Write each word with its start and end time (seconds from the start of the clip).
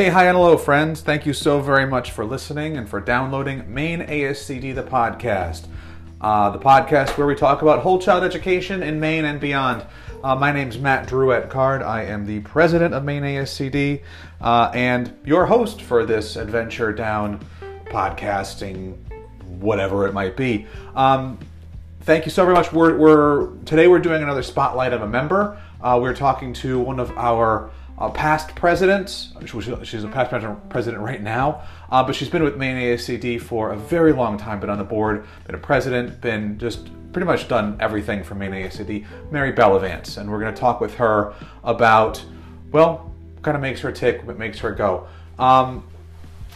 Hey, 0.00 0.08
hi, 0.08 0.28
and 0.28 0.36
hello, 0.38 0.56
friends. 0.56 1.02
Thank 1.02 1.26
you 1.26 1.34
so 1.34 1.60
very 1.60 1.86
much 1.86 2.12
for 2.12 2.24
listening 2.24 2.78
and 2.78 2.88
for 2.88 3.02
downloading 3.02 3.70
Maine 3.70 4.00
ASCD, 4.00 4.74
the 4.74 4.82
podcast. 4.82 5.66
Uh, 6.22 6.48
the 6.48 6.58
podcast 6.58 7.18
where 7.18 7.26
we 7.26 7.34
talk 7.34 7.60
about 7.60 7.80
whole 7.80 7.98
child 7.98 8.24
education 8.24 8.82
in 8.82 8.98
Maine 8.98 9.26
and 9.26 9.38
beyond. 9.38 9.84
Uh, 10.24 10.34
my 10.34 10.52
name's 10.52 10.78
Matt 10.78 11.06
Drewette 11.06 11.50
Card. 11.50 11.82
I 11.82 12.04
am 12.04 12.24
the 12.24 12.40
president 12.40 12.94
of 12.94 13.04
Maine 13.04 13.24
ASCD 13.24 14.00
uh, 14.40 14.70
and 14.72 15.14
your 15.22 15.44
host 15.44 15.82
for 15.82 16.06
this 16.06 16.36
adventure 16.36 16.94
down 16.94 17.44
podcasting, 17.84 18.96
whatever 19.44 20.06
it 20.06 20.14
might 20.14 20.34
be. 20.34 20.66
Um, 20.96 21.38
thank 22.00 22.24
you 22.24 22.30
so 22.30 22.46
very 22.46 22.56
much. 22.56 22.72
We're, 22.72 22.96
we're 22.96 23.48
today 23.66 23.86
we're 23.86 23.98
doing 23.98 24.22
another 24.22 24.42
spotlight 24.42 24.94
of 24.94 25.02
a 25.02 25.06
member. 25.06 25.60
Uh, 25.82 25.98
we're 26.00 26.16
talking 26.16 26.54
to 26.54 26.78
one 26.78 26.98
of 26.98 27.10
our 27.18 27.70
uh, 28.00 28.10
past 28.10 28.54
presidents. 28.54 29.32
She's 29.44 30.04
a 30.04 30.08
past 30.08 30.30
president 30.70 31.02
right 31.02 31.22
now, 31.22 31.62
uh, 31.90 32.02
but 32.02 32.14
she's 32.14 32.30
been 32.30 32.42
with 32.42 32.56
Maine 32.56 32.76
ASCD 32.76 33.40
for 33.40 33.72
a 33.72 33.76
very 33.76 34.12
long 34.12 34.38
time. 34.38 34.60
Been 34.60 34.70
on 34.70 34.78
the 34.78 34.84
board, 34.84 35.26
been 35.46 35.54
a 35.54 35.58
president, 35.58 36.20
been 36.20 36.58
just 36.58 36.88
pretty 37.12 37.26
much 37.26 37.48
done 37.48 37.76
everything 37.80 38.24
for 38.24 38.34
Maine 38.34 38.52
ASCD. 38.52 39.04
Mary 39.30 39.52
Bellavance, 39.52 40.16
and 40.16 40.30
we're 40.30 40.40
going 40.40 40.54
to 40.54 40.60
talk 40.60 40.80
with 40.80 40.94
her 40.94 41.34
about 41.62 42.24
well, 42.72 43.12
kind 43.42 43.56
of 43.56 43.60
makes 43.60 43.80
her 43.80 43.92
tick, 43.92 44.26
what 44.26 44.38
makes 44.38 44.58
her 44.60 44.72
go. 44.72 45.06
Um, 45.38 45.84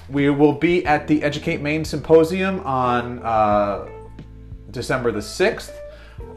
we 0.09 0.31
will 0.31 0.53
be 0.53 0.87
at 0.87 1.09
the 1.09 1.23
Educate 1.23 1.61
Maine 1.61 1.85
Symposium 1.85 2.61
on 2.61 3.21
uh, 3.21 3.89
December 4.71 5.11
the 5.11 5.21
6th. 5.21 5.73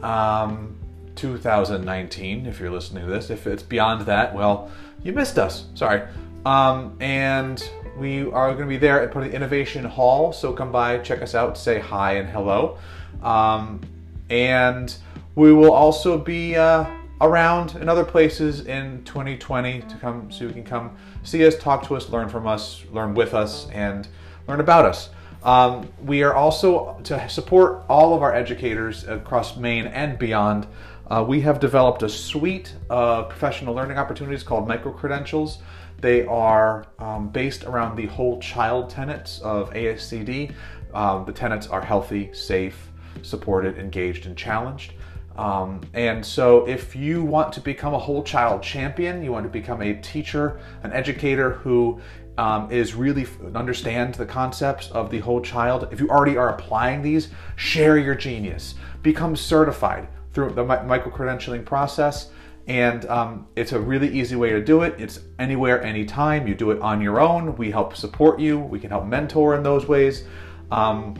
Um, 0.02 0.78
2019, 1.18 2.46
if 2.46 2.60
you're 2.60 2.70
listening 2.70 3.04
to 3.04 3.10
this. 3.10 3.28
If 3.28 3.46
it's 3.46 3.62
beyond 3.62 4.02
that, 4.02 4.34
well, 4.34 4.70
you 5.08 5.14
missed 5.14 5.38
us. 5.38 5.64
Sorry. 5.74 6.02
Um, 6.44 6.96
and 7.00 7.68
we 7.96 8.30
are 8.30 8.52
going 8.52 8.64
to 8.64 8.68
be 8.68 8.76
there 8.76 9.00
at 9.00 9.12
the 9.12 9.32
Innovation 9.32 9.84
Hall, 9.84 10.34
so 10.34 10.52
come 10.52 10.70
by, 10.70 10.98
check 10.98 11.22
us 11.22 11.34
out, 11.34 11.56
say 11.56 11.80
hi 11.80 12.16
and 12.16 12.28
hello. 12.28 12.78
Um, 13.22 13.80
and 14.28 14.94
we 15.34 15.52
will 15.54 15.72
also 15.72 16.18
be 16.18 16.56
uh, 16.56 16.84
around 17.22 17.76
in 17.76 17.88
other 17.88 18.04
places 18.04 18.66
in 18.66 19.02
2020 19.04 19.80
to 19.80 19.96
come 19.96 20.30
so 20.30 20.44
you 20.44 20.50
can 20.50 20.62
come 20.62 20.94
see 21.22 21.44
us, 21.46 21.56
talk 21.56 21.86
to 21.88 21.96
us, 21.96 22.10
learn 22.10 22.28
from 22.28 22.46
us, 22.46 22.84
learn 22.92 23.14
with 23.14 23.32
us, 23.32 23.66
and 23.70 24.06
learn 24.46 24.60
about 24.60 24.84
us. 24.84 25.08
Um, 25.42 25.88
we 26.04 26.22
are 26.22 26.34
also 26.34 27.00
to 27.04 27.28
support 27.30 27.84
all 27.88 28.14
of 28.14 28.22
our 28.22 28.34
educators 28.34 29.08
across 29.08 29.56
Maine 29.56 29.86
and 29.86 30.18
beyond. 30.18 30.66
Uh, 31.10 31.24
we 31.26 31.40
have 31.40 31.58
developed 31.58 32.02
a 32.02 32.08
suite 32.08 32.74
of 32.90 33.30
professional 33.30 33.74
learning 33.74 33.96
opportunities 33.96 34.42
called 34.42 34.68
micro 34.68 34.92
credentials. 34.92 35.58
They 36.00 36.26
are 36.26 36.86
um, 36.98 37.30
based 37.30 37.64
around 37.64 37.96
the 37.96 38.06
whole 38.06 38.38
child 38.40 38.90
tenets 38.90 39.40
of 39.40 39.70
ASCD. 39.70 40.52
Um, 40.92 41.24
the 41.24 41.32
tenets 41.32 41.66
are 41.66 41.80
healthy, 41.80 42.32
safe, 42.34 42.90
supported, 43.22 43.78
engaged, 43.78 44.26
and 44.26 44.36
challenged. 44.36 44.92
Um, 45.36 45.80
and 45.94 46.24
so, 46.24 46.66
if 46.66 46.96
you 46.96 47.22
want 47.22 47.52
to 47.54 47.60
become 47.60 47.94
a 47.94 47.98
whole 47.98 48.22
child 48.22 48.62
champion, 48.62 49.22
you 49.22 49.32
want 49.32 49.44
to 49.44 49.50
become 49.50 49.80
a 49.82 49.94
teacher, 49.94 50.60
an 50.82 50.92
educator 50.92 51.52
who 51.52 52.00
um, 52.36 52.70
is 52.70 52.94
really 52.94 53.26
understand 53.54 54.14
the 54.14 54.26
concepts 54.26 54.90
of 54.90 55.10
the 55.10 55.20
whole 55.20 55.40
child. 55.40 55.88
If 55.92 56.00
you 56.00 56.08
already 56.10 56.36
are 56.36 56.50
applying 56.50 57.02
these, 57.02 57.28
share 57.56 57.98
your 57.98 58.14
genius, 58.16 58.74
become 59.02 59.36
certified 59.36 60.08
through 60.32 60.50
the 60.50 60.64
micro 60.64 61.10
credentialing 61.10 61.64
process. 61.64 62.30
And 62.66 63.06
um, 63.06 63.46
it's 63.56 63.72
a 63.72 63.80
really 63.80 64.08
easy 64.08 64.36
way 64.36 64.50
to 64.50 64.62
do 64.62 64.82
it. 64.82 64.94
It's 64.98 65.20
anywhere, 65.38 65.82
anytime. 65.82 66.46
You 66.46 66.54
do 66.54 66.70
it 66.70 66.80
on 66.82 67.00
your 67.00 67.18
own. 67.18 67.56
We 67.56 67.70
help 67.70 67.96
support 67.96 68.38
you. 68.38 68.58
We 68.58 68.78
can 68.78 68.90
help 68.90 69.06
mentor 69.06 69.54
in 69.56 69.62
those 69.62 69.86
ways. 69.86 70.24
Um, 70.70 71.16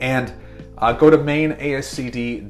and 0.00 0.32
uh, 0.78 0.92
go 0.92 1.10
to 1.10 1.18
maineascd.org 1.18 2.48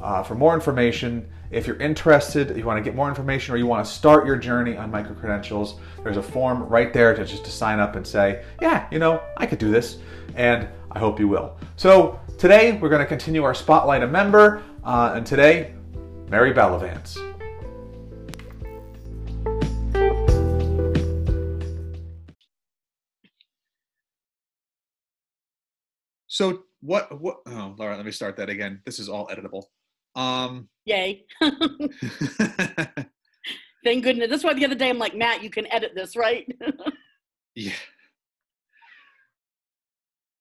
uh, 0.00 0.22
for 0.24 0.34
more 0.34 0.54
information. 0.54 1.28
If 1.50 1.66
you're 1.68 1.76
interested, 1.76 2.56
you 2.56 2.64
want 2.64 2.78
to 2.78 2.82
get 2.82 2.96
more 2.96 3.08
information, 3.08 3.54
or 3.54 3.58
you 3.58 3.66
want 3.66 3.86
to 3.86 3.92
start 3.92 4.26
your 4.26 4.36
journey 4.36 4.76
on 4.76 4.90
micro 4.90 5.14
credentials, 5.14 5.76
there's 6.02 6.16
a 6.16 6.22
form 6.22 6.64
right 6.64 6.92
there 6.92 7.14
to 7.14 7.24
just 7.24 7.44
to 7.44 7.50
sign 7.50 7.78
up 7.78 7.94
and 7.94 8.04
say, 8.04 8.44
yeah, 8.60 8.88
you 8.90 8.98
know, 8.98 9.22
I 9.36 9.46
could 9.46 9.60
do 9.60 9.70
this, 9.70 9.98
and 10.34 10.66
I 10.90 10.98
hope 10.98 11.20
you 11.20 11.28
will. 11.28 11.56
So 11.76 12.18
today 12.38 12.78
we're 12.78 12.88
going 12.88 13.00
to 13.00 13.06
continue 13.06 13.44
our 13.44 13.54
spotlight 13.54 14.02
a 14.02 14.06
member, 14.06 14.62
uh, 14.84 15.12
and 15.14 15.26
today, 15.26 15.74
Mary 16.28 16.52
Bellavance. 16.52 17.18
So 26.26 26.64
what 26.80 27.20
what 27.20 27.38
oh 27.46 27.74
Laura, 27.78 27.96
let 27.96 28.04
me 28.04 28.10
start 28.10 28.36
that 28.38 28.48
again. 28.48 28.82
This 28.84 28.98
is 28.98 29.08
all 29.08 29.28
editable. 29.28 29.66
Um, 30.16 30.68
Yay. 30.84 31.26
Thank 33.84 34.02
goodness. 34.02 34.30
That's 34.30 34.42
why 34.42 34.54
the 34.54 34.64
other 34.64 34.74
day 34.74 34.90
I'm 34.90 34.98
like, 34.98 35.14
Matt, 35.14 35.44
you 35.44 35.50
can 35.50 35.70
edit 35.72 35.92
this, 35.94 36.16
right? 36.16 36.44
yeah. 37.54 37.72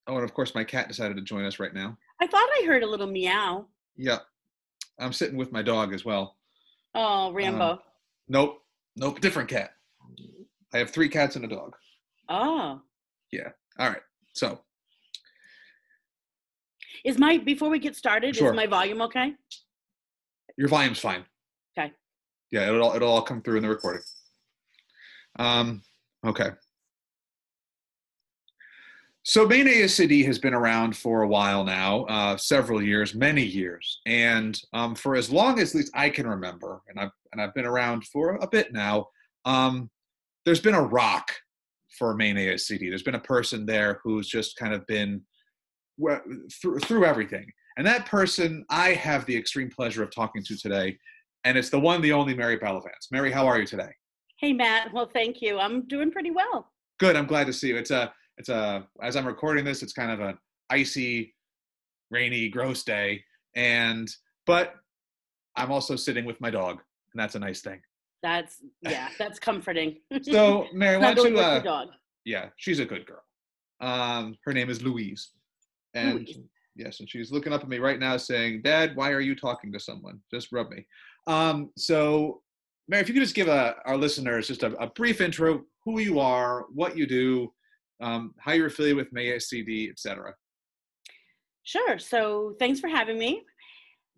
Oh, 0.08 0.16
and 0.16 0.24
of 0.24 0.34
course, 0.34 0.54
my 0.54 0.64
cat 0.64 0.88
decided 0.88 1.16
to 1.18 1.24
join 1.24 1.46
us 1.46 1.60
right 1.60 1.74
now. 1.74 1.98
I 2.20 2.28
thought 2.28 2.50
I 2.62 2.66
heard 2.66 2.84
a 2.84 2.90
little 2.90 3.08
meow. 3.08 3.68
Yeah. 3.96 4.20
I'm 5.00 5.14
sitting 5.14 5.38
with 5.38 5.52
my 5.52 5.62
dog 5.62 5.94
as 5.94 6.04
well. 6.04 6.38
Oh, 6.94 7.32
Rambo. 7.32 7.72
Um, 7.72 7.80
nope. 8.28 8.62
Nope. 8.96 9.22
Different 9.22 9.50
cat. 9.50 9.72
I 10.74 10.78
have 10.78 10.92
three 10.92 11.10
cats 11.10 11.36
and 11.36 11.46
a 11.46 11.48
dog. 11.48 11.76
Oh. 12.30 12.82
Yeah. 13.32 13.50
All 13.80 13.90
right. 13.90 14.02
So. 14.34 14.60
Is 17.06 17.18
my, 17.18 17.38
before 17.38 17.70
we 17.70 17.80
get 17.80 17.96
started, 17.96 18.36
sure. 18.36 18.50
is 18.50 18.56
my 18.56 18.68
volume 18.68 19.02
okay? 19.04 19.34
Your 20.58 20.68
volume's 20.68 21.00
fine. 21.00 21.26
Okay. 21.78 21.92
Yeah, 22.52 22.68
it'll 22.68 22.84
all, 22.84 22.96
it'll 22.96 23.12
all 23.12 23.22
come 23.24 23.42
through 23.42 23.58
in 23.58 23.64
the 23.64 23.70
recording. 23.70 24.04
Um, 25.40 25.82
okay. 26.26 26.50
So 29.26 29.48
Maine 29.48 29.68
ASCD 29.68 30.26
has 30.26 30.38
been 30.38 30.54
around 30.54 30.98
for 30.98 31.22
a 31.22 31.28
while 31.28 31.64
now, 31.64 32.04
uh, 32.06 32.36
several 32.36 32.84
years, 32.84 33.16
many 33.16 33.42
years, 33.42 34.02
and 34.06 34.62
um, 34.74 34.96
for 34.96 35.16
as 35.16 35.32
long 35.32 35.60
as 35.60 35.70
at 35.70 35.76
least 35.76 35.92
I 35.96 36.10
can 36.10 36.28
remember, 36.28 36.82
and 36.90 37.00
I've 37.00 37.12
and 37.32 37.42
I've 37.42 37.54
been 37.54 37.66
around 37.66 38.06
for 38.06 38.36
a 38.36 38.48
bit 38.48 38.74
now. 38.74 39.08
Um, 39.46 39.90
there's 40.46 40.60
been 40.60 40.76
a 40.76 40.84
rock 40.84 41.32
for 41.98 42.14
Maine 42.16 42.36
ASCD. 42.36 42.90
There's 42.90 43.04
been 43.04 43.16
a 43.16 43.20
person 43.20 43.66
there 43.66 44.02
who's 44.04 44.28
just 44.28 44.58
kind 44.58 44.74
of 44.74 44.86
been 44.88 45.22
through, 46.62 46.80
through 46.80 47.06
everything. 47.06 47.46
And 47.78 47.88
that 47.88 48.06
person 48.06 48.66
I 48.70 48.90
have 48.90 49.26
the 49.26 49.38
extreme 49.38 49.70
pleasure 49.70 50.04
of 50.04 50.14
talking 50.14 50.44
to 50.44 50.58
today, 50.58 50.98
and 51.46 51.58
it's 51.58 51.70
the 51.70 51.80
one, 51.80 52.02
the 52.02 52.12
only 52.12 52.36
Mary 52.36 52.60
Bellavance. 52.60 53.10
Mary, 53.10 53.32
how 53.32 53.48
are 53.48 53.58
you 53.58 53.66
today? 53.66 53.92
Hey, 54.38 54.52
Matt. 54.52 54.94
Well, 54.94 55.10
thank 55.14 55.42
you. 55.42 55.60
I'm 55.60 55.88
doing 55.88 56.12
pretty 56.12 56.32
well. 56.32 56.72
Good. 57.00 57.16
I'm 57.16 57.26
glad 57.26 57.48
to 57.48 57.54
see 57.54 57.70
you. 57.70 57.78
It's 57.78 57.92
a, 57.92 58.14
it's 58.38 58.50
a, 58.50 58.88
as 59.02 59.16
I'm 59.16 59.28
recording 59.28 59.66
this, 59.66 59.84
it's 59.84 59.94
kind 59.94 60.12
of 60.12 60.20
an 60.20 60.38
icy, 60.70 61.36
rainy, 62.10 62.50
gross 62.50 62.84
day. 62.84 63.24
And, 63.56 64.10
but 64.46 64.76
I'm 65.56 65.72
also 65.72 65.96
sitting 65.96 66.26
with 66.26 66.40
my 66.42 66.50
dog, 66.50 66.82
and 67.14 67.22
that's 67.22 67.36
a 67.36 67.40
nice 67.40 67.62
thing. 67.62 67.82
That's, 68.22 68.58
yeah, 68.82 69.10
that's 69.20 69.40
comforting. 69.40 69.98
so, 70.22 70.68
Mary, 70.74 70.98
why 71.00 71.14
don't 71.14 71.34
you, 71.34 71.40
uh, 71.40 71.60
dog. 71.60 71.90
yeah, 72.26 72.50
she's 72.58 72.80
a 72.80 72.86
good 72.86 73.06
girl. 73.06 73.24
Um, 73.82 74.36
her 74.46 74.54
name 74.54 74.70
is 74.70 74.82
Louise. 74.82 75.32
And 75.94 76.16
Louise. 76.16 76.40
Yes, 76.76 77.00
and 77.00 77.10
she's 77.10 77.32
looking 77.32 77.54
up 77.54 77.62
at 77.62 77.70
me 77.70 77.78
right 77.78 78.00
now 78.00 78.18
saying, 78.18 78.64
Dad, 78.64 78.96
why 78.96 79.12
are 79.12 79.20
you 79.20 79.36
talking 79.36 79.72
to 79.74 79.80
someone? 79.80 80.20
Just 80.32 80.52
rub 80.52 80.72
me. 80.72 80.86
Um, 81.28 81.70
so, 81.78 82.42
Mary, 82.88 83.02
if 83.02 83.08
you 83.08 83.14
could 83.14 83.22
just 83.22 83.36
give 83.36 83.48
a, 83.48 83.52
uh, 83.52 83.74
our 83.86 83.98
listeners 83.98 84.48
just 84.48 84.64
a, 84.64 84.76
a, 84.82 84.88
brief 84.88 85.22
intro, 85.22 85.64
who 85.86 86.00
you 86.00 86.20
are, 86.20 86.66
what 86.74 86.98
you 86.98 87.06
do, 87.06 87.54
um, 88.04 88.34
how 88.40 88.52
you're 88.52 88.68
affiliated 88.68 88.98
with 88.98 89.14
MASCD, 89.14 89.90
etc. 89.90 90.34
Sure. 91.64 91.98
So, 91.98 92.56
thanks 92.60 92.80
for 92.80 92.90
having 92.90 93.18
me. 93.18 93.44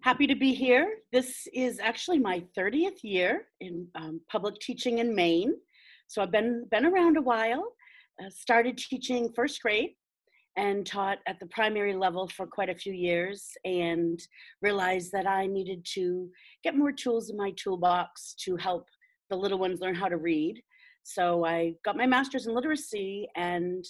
Happy 0.01 0.27
to 0.27 0.35
be 0.35 0.53
here. 0.53 0.97
This 1.11 1.47
is 1.53 1.79
actually 1.79 2.19
my 2.19 2.43
30th 2.57 3.03
year 3.03 3.45
in 3.61 3.87
um, 3.95 4.19
public 4.29 4.55
teaching 4.59 4.97
in 4.97 5.15
Maine. 5.15 5.53
So, 6.07 6.21
I've 6.21 6.31
been, 6.31 6.65
been 6.71 6.85
around 6.85 7.17
a 7.17 7.21
while. 7.21 7.73
Uh, 8.19 8.29
started 8.29 8.77
teaching 8.77 9.31
first 9.35 9.61
grade 9.61 9.91
and 10.57 10.85
taught 10.85 11.19
at 11.27 11.37
the 11.39 11.47
primary 11.47 11.93
level 11.93 12.29
for 12.29 12.47
quite 12.47 12.69
a 12.69 12.75
few 12.75 12.93
years 12.93 13.51
and 13.65 14.19
realized 14.61 15.11
that 15.11 15.27
I 15.27 15.47
needed 15.47 15.85
to 15.95 16.29
get 16.63 16.77
more 16.77 16.93
tools 16.93 17.29
in 17.29 17.35
my 17.35 17.51
toolbox 17.57 18.35
to 18.45 18.55
help 18.55 18.87
the 19.29 19.35
little 19.35 19.59
ones 19.59 19.81
learn 19.81 19.95
how 19.95 20.07
to 20.07 20.17
read. 20.17 20.61
So 21.07 21.46
I 21.46 21.75
got 21.86 21.96
my 21.96 22.07
master's 22.07 22.48
in 22.48 22.56
literacy 22.56 23.28
and 23.36 23.86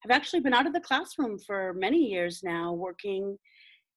have 0.00 0.10
actually 0.10 0.40
been 0.40 0.52
out 0.52 0.66
of 0.66 0.72
the 0.72 0.80
classroom 0.80 1.38
for 1.38 1.72
many 1.74 1.98
years 1.98 2.40
now, 2.42 2.72
working 2.72 3.38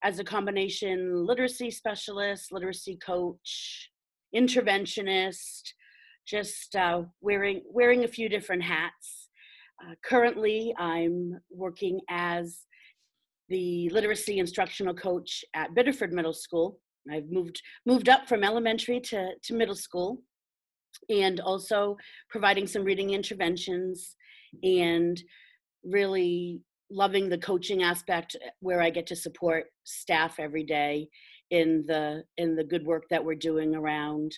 as 0.04 0.20
a 0.20 0.24
combination 0.24 1.26
literacy 1.26 1.72
specialist, 1.72 2.52
literacy 2.52 3.00
coach, 3.04 3.90
interventionist, 4.36 5.64
just 6.28 6.76
uh, 6.76 7.02
wearing 7.22 7.64
wearing 7.66 8.04
a 8.04 8.08
few 8.08 8.30
different 8.30 8.62
hats. 8.62 9.30
Uh, 9.84 9.96
currently, 10.06 10.72
I'm 10.78 11.40
working 11.50 12.00
as 12.08 12.60
the 13.50 13.90
literacy 13.90 14.38
instructional 14.38 14.94
coach 14.94 15.44
at 15.56 15.74
Biddeford 15.74 16.14
Middle 16.14 16.34
School. 16.36 16.80
I've 17.12 17.32
moved 17.32 17.64
moved 17.88 18.10
up 18.10 18.30
from 18.30 18.44
elementary 18.44 19.00
to, 19.00 19.32
to 19.42 19.54
middle 19.56 19.76
school, 19.76 20.22
and 21.10 21.40
also 21.40 21.98
providing 22.30 22.68
some 22.68 22.84
reading 22.84 23.12
interventions 23.12 24.16
and 24.64 25.22
really 25.84 26.62
loving 26.92 27.30
the 27.30 27.38
coaching 27.38 27.84
aspect 27.84 28.36
eh, 28.44 28.50
where 28.60 28.82
I 28.82 28.90
get 28.90 29.08
to 29.08 29.16
support 29.16 29.66
staff 29.84 30.40
every 30.40 30.64
day 30.64 31.08
in 31.52 31.84
the 31.88 32.24
in 32.38 32.56
the 32.56 32.64
good 32.64 32.86
work 32.86 33.06
that 33.10 33.24
we're 33.24 33.36
doing 33.36 33.76
around 33.76 34.32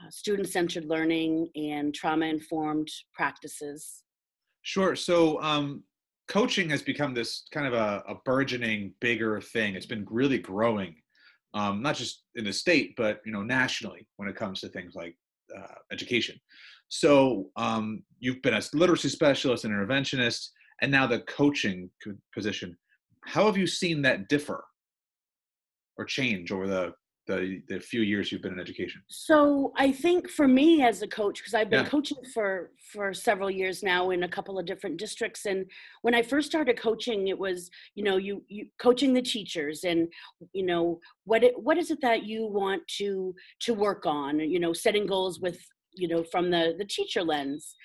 uh, 0.00 0.10
student-centered 0.10 0.84
learning 0.84 1.48
and 1.54 1.94
trauma-informed 1.94 2.88
practices. 3.14 4.02
Sure. 4.62 4.96
So 4.96 5.40
um, 5.42 5.82
coaching 6.28 6.70
has 6.70 6.82
become 6.82 7.14
this 7.14 7.46
kind 7.52 7.66
of 7.66 7.74
a, 7.74 8.02
a, 8.08 8.14
burgeoning, 8.24 8.94
bigger 9.00 9.40
thing. 9.40 9.74
It's 9.74 9.86
been 9.86 10.06
really 10.08 10.38
growing, 10.38 10.94
um, 11.52 11.82
not 11.82 11.96
just 11.96 12.22
in 12.36 12.44
the 12.44 12.52
state, 12.52 12.94
but 12.96 13.20
you 13.24 13.32
know 13.32 13.42
nationally 13.42 14.06
when 14.16 14.28
it 14.28 14.36
comes 14.36 14.60
to 14.60 14.68
things 14.68 14.94
like 14.94 15.16
uh, 15.58 15.74
education. 15.92 16.38
So 16.88 17.48
um, 17.56 18.02
you've 18.18 18.42
been 18.42 18.54
a 18.54 18.62
literacy 18.74 19.08
specialist 19.08 19.64
and 19.64 19.72
interventionist 19.72 20.48
and 20.82 20.90
now 20.90 21.06
the 21.06 21.20
coaching 21.20 21.90
position 22.34 22.76
how 23.24 23.46
have 23.46 23.56
you 23.56 23.66
seen 23.66 24.02
that 24.02 24.28
differ 24.28 24.64
or 25.96 26.04
change 26.04 26.52
over 26.52 26.66
the 26.66 26.92
the, 27.26 27.62
the 27.68 27.78
few 27.78 28.02
years 28.02 28.32
you've 28.32 28.42
been 28.42 28.54
in 28.54 28.60
education 28.60 29.00
so 29.08 29.72
i 29.76 29.92
think 29.92 30.28
for 30.28 30.48
me 30.48 30.82
as 30.82 31.02
a 31.02 31.06
coach 31.06 31.38
because 31.38 31.54
i've 31.54 31.70
been 31.70 31.84
yeah. 31.84 31.88
coaching 31.90 32.18
for 32.34 32.70
for 32.92 33.14
several 33.14 33.50
years 33.50 33.82
now 33.82 34.10
in 34.10 34.24
a 34.24 34.28
couple 34.28 34.58
of 34.58 34.66
different 34.66 34.96
districts 34.96 35.46
and 35.46 35.64
when 36.02 36.14
i 36.14 36.22
first 36.22 36.48
started 36.48 36.78
coaching 36.78 37.28
it 37.28 37.38
was 37.38 37.70
you 37.94 38.02
know 38.02 38.16
you 38.16 38.42
you 38.48 38.66
coaching 38.80 39.12
the 39.12 39.22
teachers 39.22 39.84
and 39.84 40.08
you 40.52 40.66
know 40.66 40.98
what 41.24 41.44
it 41.44 41.54
what 41.62 41.78
is 41.78 41.90
it 41.90 42.00
that 42.00 42.24
you 42.24 42.46
want 42.46 42.82
to 42.88 43.34
to 43.60 43.72
work 43.72 44.04
on 44.06 44.40
you 44.40 44.58
know 44.58 44.72
setting 44.72 45.06
goals 45.06 45.40
with 45.40 45.60
you 45.94 46.08
know 46.08 46.24
from 46.24 46.50
the 46.50 46.74
the 46.78 46.84
teacher 46.84 47.22
lens 47.22 47.76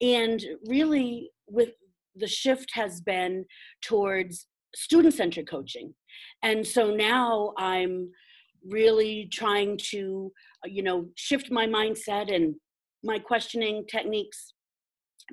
and 0.00 0.44
really 0.66 1.30
with 1.48 1.70
the 2.14 2.26
shift 2.26 2.70
has 2.74 3.00
been 3.00 3.44
towards 3.82 4.46
student 4.74 5.14
centered 5.14 5.48
coaching. 5.48 5.94
And 6.42 6.66
so 6.66 6.94
now 6.94 7.52
I'm 7.56 8.10
really 8.68 9.28
trying 9.32 9.78
to, 9.90 10.32
uh, 10.64 10.68
you 10.68 10.82
know, 10.82 11.06
shift 11.14 11.50
my 11.50 11.66
mindset 11.66 12.34
and 12.34 12.54
my 13.02 13.18
questioning 13.18 13.84
techniques 13.90 14.52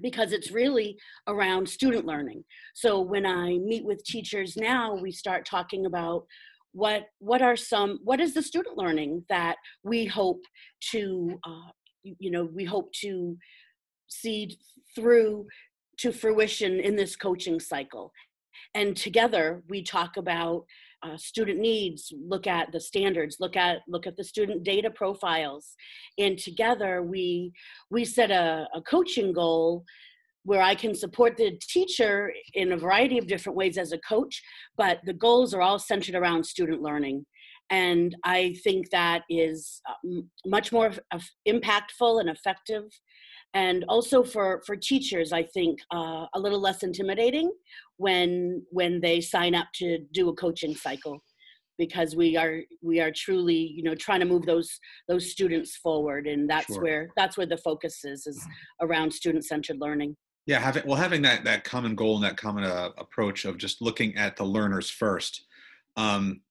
because 0.02 0.32
it's 0.32 0.52
really 0.52 0.98
around 1.28 1.68
student 1.70 2.06
learning. 2.06 2.44
So 2.74 3.00
when 3.00 3.26
I 3.26 3.58
meet 3.60 3.86
with 3.86 4.04
teachers 4.04 4.58
now, 4.58 4.96
we 4.96 5.12
start 5.12 5.46
talking 5.46 5.86
about 5.86 6.26
what 6.72 7.04
what 7.20 7.42
are 7.44 7.56
some 7.56 8.00
what 8.04 8.20
is 8.20 8.34
the 8.34 8.42
student 8.42 8.76
learning 8.78 9.24
that 9.30 9.58
we 9.84 10.06
hope 10.06 10.42
to 10.92 11.40
uh, 11.46 11.70
you 12.04 12.32
know 12.32 12.50
we 12.52 12.66
hope 12.66 12.92
to 12.94 13.38
see 14.08 14.58
through 14.96 15.46
to 16.00 16.12
fruition 16.12 16.80
in 16.80 16.96
this 16.96 17.16
coaching 17.16 17.60
cycle. 17.60 18.12
And 18.74 18.98
together 18.98 19.64
we 19.70 19.84
talk 19.84 20.18
about 20.18 20.66
uh, 21.04 21.18
student 21.18 21.60
needs, 21.60 22.14
look 22.28 22.48
at 22.48 22.72
the 22.72 22.80
standards, 22.80 23.38
look 23.40 23.56
at 23.56 23.80
look 23.88 24.08
at 24.08 24.16
the 24.16 24.24
student 24.24 24.64
data 24.64 24.90
profiles, 24.90 25.76
and 26.18 26.38
together 26.38 27.02
we 27.04 27.52
we 27.90 28.06
set 28.06 28.32
a, 28.32 28.68
a 28.74 28.82
coaching 28.82 29.34
goal 29.34 29.84
where 30.46 30.62
I 30.62 30.76
can 30.76 30.94
support 30.94 31.38
the 31.38 31.58
teacher 31.62 32.32
in 32.54 32.74
a 32.74 32.78
variety 32.78 33.18
of 33.18 33.28
different 33.28 33.58
ways 33.58 33.78
as 33.78 33.94
a 33.94 34.00
coach, 34.00 34.42
but 34.78 35.00
the 35.06 35.14
goals 35.14 35.54
are 35.54 35.62
all 35.62 35.80
centered 35.80 36.16
around 36.16 36.46
student 36.46 36.82
learning. 36.82 37.26
And 37.70 38.16
I 38.26 38.56
think 38.64 38.90
that 38.90 39.24
is 39.30 39.82
uh, 39.90 40.22
much 40.46 40.72
more 40.72 40.92
impactful 41.48 42.20
and 42.20 42.30
effective 42.30 42.84
and 43.54 43.86
also 43.88 44.24
for 44.24 44.62
for 44.66 44.76
teachers 44.76 45.32
i 45.32 45.44
think 45.44 45.80
uh, 45.94 46.26
a 46.34 46.40
little 46.40 46.60
less 46.60 46.84
intimidating 46.84 47.52
when 47.98 48.64
when 48.72 49.00
they 49.00 49.22
sign 49.22 49.56
up 49.56 49.68
to 49.74 50.00
do 50.12 50.30
a 50.30 50.34
coaching 50.34 50.76
cycle 50.76 51.22
because 51.78 52.16
we 52.16 52.38
are 52.38 52.62
we 52.82 53.00
are 53.00 53.12
truly 53.12 53.56
you 53.56 53.84
know 53.84 53.96
trying 53.96 54.20
to 54.20 54.26
move 54.26 54.46
those 54.46 54.80
those 55.08 55.32
students 55.32 55.76
forward 55.78 56.28
and 56.28 56.50
that's 56.50 56.68
sure. 56.68 56.82
where 56.82 57.10
that's 57.16 57.38
where 57.38 57.48
the 57.48 57.58
focus 57.58 58.04
is 58.04 58.28
is 58.28 58.46
around 58.82 59.12
student 59.12 59.46
centered 59.46 59.80
learning 59.80 60.16
yeah 60.46 60.60
having 60.60 60.84
well 60.86 60.96
having 60.96 61.22
that 61.22 61.44
that 61.44 61.64
common 61.64 61.96
goal 61.96 62.16
and 62.16 62.24
that 62.24 62.38
common 62.38 62.64
uh, 62.64 62.90
approach 62.98 63.46
of 63.46 63.58
just 63.58 63.82
looking 63.82 64.16
at 64.16 64.36
the 64.36 64.44
learners 64.44 64.90
first 64.90 65.46
um 65.98 66.42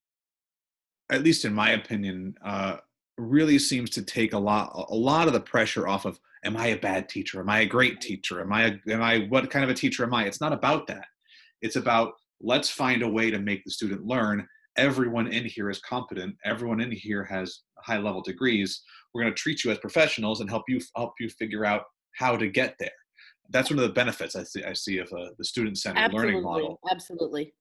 at 1.10 1.22
least 1.22 1.44
in 1.44 1.52
my 1.52 1.70
opinion 1.70 2.34
uh 2.44 2.76
really 3.18 3.58
seems 3.58 3.90
to 3.90 4.02
take 4.02 4.32
a 4.32 4.38
lot 4.38 4.72
a 4.90 4.94
lot 4.94 5.26
of 5.28 5.32
the 5.32 5.40
pressure 5.40 5.86
off 5.86 6.04
of 6.04 6.18
am 6.44 6.56
i 6.56 6.68
a 6.68 6.78
bad 6.78 7.08
teacher? 7.08 7.40
Am 7.40 7.48
i 7.48 7.60
a 7.60 7.66
great 7.66 8.00
teacher? 8.00 8.40
Am 8.40 8.52
i 8.52 8.64
a, 8.64 8.92
am 8.92 9.02
i 9.02 9.26
what 9.28 9.50
kind 9.50 9.64
of 9.64 9.70
a 9.70 9.74
teacher 9.74 10.04
am 10.04 10.14
i? 10.14 10.24
It's 10.24 10.40
not 10.40 10.52
about 10.52 10.86
that. 10.88 11.06
It's 11.60 11.76
about 11.76 12.14
let's 12.40 12.70
find 12.70 13.02
a 13.02 13.08
way 13.08 13.30
to 13.30 13.38
make 13.38 13.64
the 13.64 13.70
student 13.70 14.04
learn. 14.04 14.46
Everyone 14.76 15.28
in 15.28 15.44
here 15.44 15.70
is 15.70 15.80
competent. 15.80 16.34
Everyone 16.44 16.80
in 16.80 16.90
here 16.90 17.24
has 17.24 17.60
high 17.78 17.98
level 17.98 18.22
degrees. 18.22 18.82
We're 19.12 19.22
going 19.22 19.34
to 19.34 19.38
treat 19.38 19.64
you 19.64 19.70
as 19.70 19.78
professionals 19.78 20.40
and 20.40 20.48
help 20.48 20.64
you 20.68 20.80
help 20.96 21.14
you 21.20 21.28
figure 21.28 21.64
out 21.64 21.82
how 22.16 22.36
to 22.36 22.48
get 22.48 22.76
there. 22.78 22.90
That's 23.50 23.70
one 23.70 23.78
of 23.78 23.84
the 23.86 23.92
benefits 23.92 24.34
i 24.34 24.44
see 24.44 24.64
i 24.64 24.72
see 24.72 24.98
of 24.98 25.12
uh, 25.12 25.30
the 25.38 25.44
student 25.44 25.78
centered 25.78 26.12
learning 26.12 26.42
model. 26.42 26.80
Absolutely. 26.90 27.52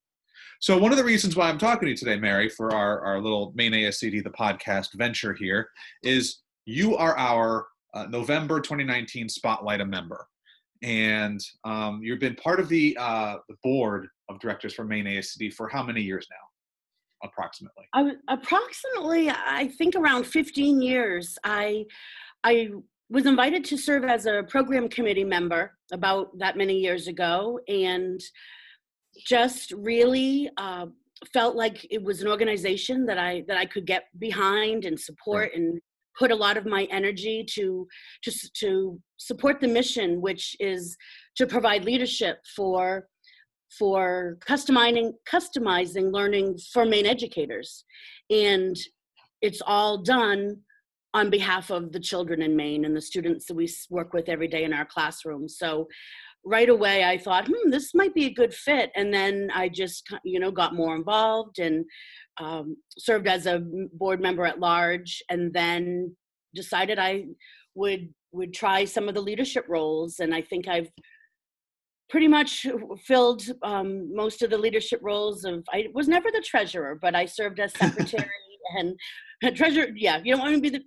So 0.59 0.77
one 0.77 0.91
of 0.91 0.97
the 0.97 1.03
reasons 1.03 1.35
why 1.35 1.49
I'm 1.49 1.57
talking 1.57 1.87
to 1.87 1.89
you 1.89 1.97
today, 1.97 2.17
Mary, 2.17 2.47
for 2.47 2.73
our, 2.73 3.01
our 3.01 3.21
little 3.21 3.51
Maine 3.55 3.73
ASCD, 3.73 4.23
the 4.23 4.29
podcast 4.29 4.89
venture 4.95 5.33
here, 5.33 5.67
is 6.03 6.39
you 6.65 6.95
are 6.95 7.17
our 7.17 7.65
uh, 7.93 8.05
November 8.05 8.59
2019 8.59 9.29
Spotlight 9.29 9.81
a 9.81 9.85
member. 9.85 10.27
And 10.83 11.39
um, 11.63 12.01
you've 12.01 12.19
been 12.19 12.35
part 12.35 12.59
of 12.59 12.67
the, 12.67 12.97
uh, 12.99 13.35
the 13.47 13.55
board 13.63 14.07
of 14.29 14.39
directors 14.39 14.73
for 14.73 14.83
Maine 14.83 15.05
ASCD 15.05 15.53
for 15.53 15.67
how 15.67 15.83
many 15.83 16.01
years 16.01 16.27
now, 16.31 17.29
approximately? 17.29 17.85
I, 17.93 18.13
approximately, 18.27 19.29
I 19.29 19.67
think 19.77 19.95
around 19.95 20.25
15 20.25 20.81
years. 20.81 21.37
I, 21.43 21.85
I 22.43 22.69
was 23.09 23.27
invited 23.27 23.63
to 23.65 23.77
serve 23.77 24.05
as 24.05 24.25
a 24.25 24.43
program 24.47 24.89
committee 24.89 25.23
member 25.23 25.77
about 25.91 26.35
that 26.39 26.57
many 26.57 26.79
years 26.79 27.07
ago. 27.07 27.59
And 27.67 28.19
just 29.25 29.71
really 29.73 30.49
uh, 30.57 30.87
felt 31.33 31.55
like 31.55 31.85
it 31.91 32.01
was 32.01 32.21
an 32.21 32.27
organization 32.27 33.05
that 33.05 33.17
I 33.17 33.43
that 33.47 33.57
I 33.57 33.65
could 33.65 33.85
get 33.85 34.05
behind 34.17 34.85
and 34.85 34.99
support 34.99 35.51
and 35.55 35.79
put 36.17 36.31
a 36.31 36.35
lot 36.35 36.57
of 36.57 36.65
my 36.65 36.87
energy 36.91 37.45
to 37.55 37.87
to 38.23 38.31
to 38.59 39.01
support 39.17 39.59
the 39.59 39.67
mission, 39.67 40.21
which 40.21 40.55
is 40.59 40.97
to 41.35 41.47
provide 41.47 41.85
leadership 41.85 42.39
for 42.55 43.07
for 43.77 44.37
customizing 44.45 45.13
customizing 45.27 46.11
learning 46.11 46.57
for 46.73 46.85
Maine 46.85 47.05
educators, 47.05 47.85
and 48.29 48.75
it's 49.41 49.61
all 49.65 50.03
done 50.03 50.57
on 51.13 51.29
behalf 51.29 51.69
of 51.71 51.91
the 51.91 51.99
children 51.99 52.41
in 52.41 52.55
Maine 52.55 52.85
and 52.85 52.95
the 52.95 53.01
students 53.01 53.45
that 53.45 53.55
we 53.55 53.69
work 53.89 54.13
with 54.13 54.29
every 54.29 54.47
day 54.47 54.63
in 54.63 54.73
our 54.73 54.85
classrooms. 54.85 55.57
So 55.57 55.87
right 56.43 56.69
away 56.69 57.03
I 57.03 57.17
thought, 57.17 57.47
hmm, 57.47 57.69
this 57.69 57.93
might 57.93 58.13
be 58.13 58.25
a 58.25 58.33
good 58.33 58.53
fit. 58.53 58.91
And 58.95 59.13
then 59.13 59.49
I 59.53 59.69
just, 59.69 60.07
you 60.23 60.39
know, 60.39 60.51
got 60.51 60.75
more 60.75 60.95
involved 60.95 61.59
and 61.59 61.85
um, 62.39 62.77
served 62.97 63.27
as 63.27 63.45
a 63.45 63.61
board 63.93 64.21
member 64.21 64.45
at 64.45 64.59
large, 64.59 65.21
and 65.29 65.53
then 65.53 66.15
decided 66.55 66.99
I 66.99 67.25
would 67.75 68.09
would 68.33 68.53
try 68.53 68.85
some 68.85 69.09
of 69.09 69.15
the 69.15 69.21
leadership 69.21 69.65
roles. 69.67 70.19
And 70.19 70.33
I 70.33 70.41
think 70.41 70.67
I've 70.67 70.89
pretty 72.09 72.27
much 72.27 72.65
filled 73.05 73.43
um, 73.63 74.13
most 74.15 74.41
of 74.41 74.49
the 74.49 74.57
leadership 74.57 74.99
roles 75.03 75.43
of. 75.43 75.63
I 75.71 75.87
was 75.93 76.07
never 76.07 76.29
the 76.31 76.43
treasurer, 76.45 76.97
but 77.01 77.15
I 77.15 77.25
served 77.25 77.59
as 77.59 77.73
secretary 77.77 78.29
and 78.77 78.97
treasurer. 79.55 79.87
Yeah, 79.95 80.21
you 80.23 80.33
don't 80.33 80.41
want 80.41 80.55
to 80.55 80.61
be 80.61 80.69
the 80.69 80.83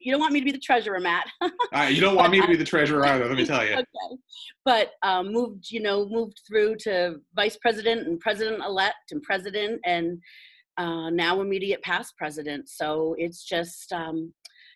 you 0.00 0.12
don't 0.12 0.20
want 0.20 0.32
me 0.32 0.40
to 0.40 0.44
be 0.44 0.52
the 0.52 0.58
treasurer, 0.58 1.00
Matt. 1.00 1.26
you 1.90 2.00
don't 2.00 2.14
want 2.14 2.30
me 2.30 2.40
to 2.40 2.46
be 2.46 2.56
the 2.56 2.64
treasurer 2.64 3.04
either. 3.06 3.26
Let 3.26 3.36
me 3.36 3.44
tell 3.44 3.64
you. 3.64 3.72
okay, 3.78 4.16
but 4.64 4.92
um, 5.02 5.32
moved, 5.32 5.70
you 5.70 5.80
know, 5.80 6.08
moved 6.08 6.40
through 6.46 6.76
to 6.80 7.16
vice 7.34 7.56
president 7.56 8.06
and 8.06 8.20
president 8.20 8.62
elect 8.64 9.12
and 9.12 9.22
president, 9.22 9.80
and 9.84 10.18
uh, 10.76 11.10
now 11.10 11.40
immediate 11.40 11.82
past 11.82 12.16
president. 12.16 12.68
So 12.68 13.16
it's 13.18 13.44
just, 13.44 13.92
um, 13.92 14.32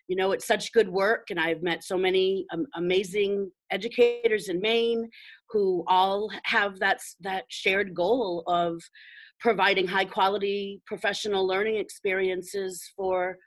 you 0.09 0.17
know, 0.17 0.33
it's 0.33 0.45
such 0.45 0.73
good 0.73 0.89
work, 0.89 1.27
and 1.29 1.39
I've 1.39 1.63
met 1.63 1.83
so 1.83 1.97
many 1.97 2.45
um, 2.51 2.65
amazing 2.75 3.49
educators 3.71 4.49
in 4.49 4.59
Maine 4.59 5.09
who 5.49 5.85
all 5.87 6.29
have 6.43 6.79
that 6.79 6.99
that 7.21 7.45
shared 7.47 7.93
goal 7.93 8.43
of 8.47 8.81
providing 9.39 9.87
high 9.87 10.05
quality 10.05 10.81
professional 10.85 11.47
learning 11.47 11.77
experiences 11.77 12.83
for 12.95 13.37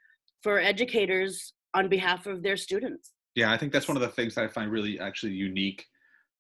for 0.43 0.59
educators 0.59 1.55
on 1.77 1.89
behalf 1.89 2.27
of 2.27 2.43
their 2.43 2.57
students. 2.57 3.13
Yeah, 3.35 3.53
I 3.53 3.59
think 3.59 3.71
that's 3.71 3.87
one 3.87 3.99
of 3.99 4.01
the 4.01 4.09
things 4.09 4.35
that 4.35 4.45
I 4.45 4.49
find 4.49 4.73
really 4.73 4.99
actually 4.99 5.33
unique 5.33 5.85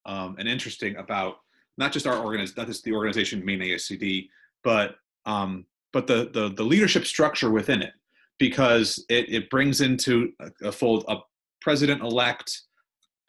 um, 0.06 0.34
and 0.38 0.48
interesting 0.48 0.96
about 0.96 1.36
not 1.76 1.92
just 1.92 2.06
our 2.06 2.24
organization, 2.24 2.54
not 2.56 2.68
just 2.68 2.82
the 2.84 2.92
organization 2.92 3.44
Maine 3.44 3.60
ASCD, 3.60 4.28
but 4.64 4.96
um, 5.26 5.66
but 5.92 6.06
the, 6.06 6.30
the 6.32 6.54
the 6.56 6.62
leadership 6.64 7.04
structure 7.04 7.50
within 7.50 7.82
it, 7.82 7.92
because 8.38 9.04
it, 9.10 9.30
it 9.30 9.50
brings 9.50 9.82
into 9.82 10.32
a, 10.40 10.68
a 10.68 10.72
fold 10.72 11.04
a 11.08 11.16
president 11.60 12.00
elect, 12.00 12.62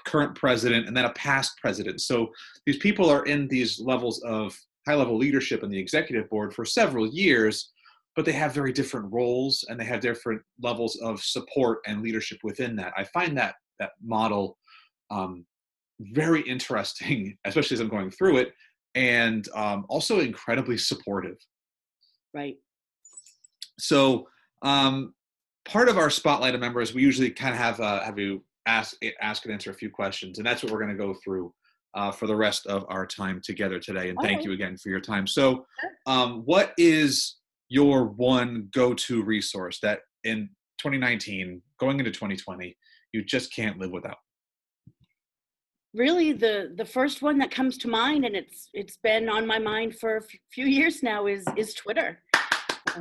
current 0.05 0.33
president, 0.33 0.87
and 0.87 0.95
then 0.95 1.05
a 1.05 1.13
past 1.13 1.57
president. 1.59 1.99
So 1.99 2.29
these 2.65 2.77
people 2.77 3.09
are 3.09 3.25
in 3.25 3.49
these 3.49 3.81
levels 3.81 4.23
of 4.23 4.57
high 4.87 4.95
level 4.95 5.17
leadership 5.17 5.61
in 5.61 5.69
the 5.69 5.77
executive 5.77 6.29
board 6.29 6.53
for 6.53 6.63
several 6.63 7.05
years, 7.05 7.73
but 8.17 8.25
they 8.25 8.31
have 8.31 8.51
very 8.51 8.73
different 8.73 9.05
roles 9.13 9.63
and 9.69 9.79
they 9.79 9.85
have 9.85 9.99
different 9.99 10.41
levels 10.59 10.95
of 10.97 11.21
support 11.21 11.81
and 11.85 12.01
leadership 12.01 12.39
within 12.43 12.75
that. 12.75 12.91
I 12.97 13.03
find 13.03 13.37
that 13.37 13.53
that 13.79 13.91
model 14.03 14.57
um, 15.11 15.45
very 15.99 16.41
interesting, 16.41 17.37
especially 17.45 17.75
as 17.75 17.79
I'm 17.79 17.89
going 17.89 18.09
through 18.09 18.37
it, 18.37 18.53
and 18.95 19.47
um, 19.53 19.85
also 19.87 20.19
incredibly 20.19 20.79
supportive. 20.79 21.37
Right. 22.33 22.57
So 23.77 24.27
um, 24.63 25.13
part 25.65 25.87
of 25.87 25.99
our 25.99 26.09
spotlight 26.09 26.55
of 26.55 26.59
members, 26.59 26.95
we 26.95 27.03
usually 27.03 27.29
kind 27.29 27.53
of 27.53 27.59
have 27.59 27.79
uh, 27.79 28.03
have 28.03 28.17
you 28.17 28.43
ask 28.65 28.97
ask 29.21 29.45
and 29.45 29.53
answer 29.53 29.69
a 29.69 29.75
few 29.75 29.91
questions, 29.91 30.39
and 30.39 30.47
that's 30.47 30.63
what 30.63 30.71
we're 30.71 30.79
going 30.83 30.97
to 30.97 31.03
go 31.03 31.15
through 31.23 31.53
uh, 31.93 32.11
for 32.11 32.25
the 32.25 32.35
rest 32.35 32.65
of 32.65 32.83
our 32.89 33.05
time 33.05 33.41
together 33.43 33.79
today. 33.79 34.09
And 34.09 34.17
thank 34.23 34.43
you 34.43 34.53
again 34.53 34.75
for 34.77 34.89
your 34.89 35.01
time. 35.01 35.27
So, 35.27 35.67
um, 36.07 36.41
what 36.45 36.73
is 36.79 37.36
your 37.69 38.05
one 38.05 38.69
go-to 38.73 39.23
resource 39.23 39.79
that 39.81 39.99
in 40.23 40.49
2019, 40.79 41.61
going 41.79 41.99
into 41.99 42.11
2020, 42.11 42.75
you 43.13 43.23
just 43.23 43.53
can't 43.53 43.77
live 43.79 43.91
without? 43.91 44.17
Really, 45.93 46.33
the 46.33 46.73
the 46.77 46.85
first 46.85 47.21
one 47.21 47.39
that 47.39 47.49
comes 47.49 47.77
to 47.79 47.87
mind, 47.87 48.25
and 48.25 48.35
it's 48.35 48.69
it's 48.73 48.97
been 48.97 49.29
on 49.29 49.47
my 49.47 49.57
mind 49.57 49.97
for 49.97 50.17
a 50.17 50.21
few 50.51 50.65
years 50.65 51.01
now, 51.01 51.27
is 51.27 51.45
is 51.55 51.73
Twitter. 51.73 52.21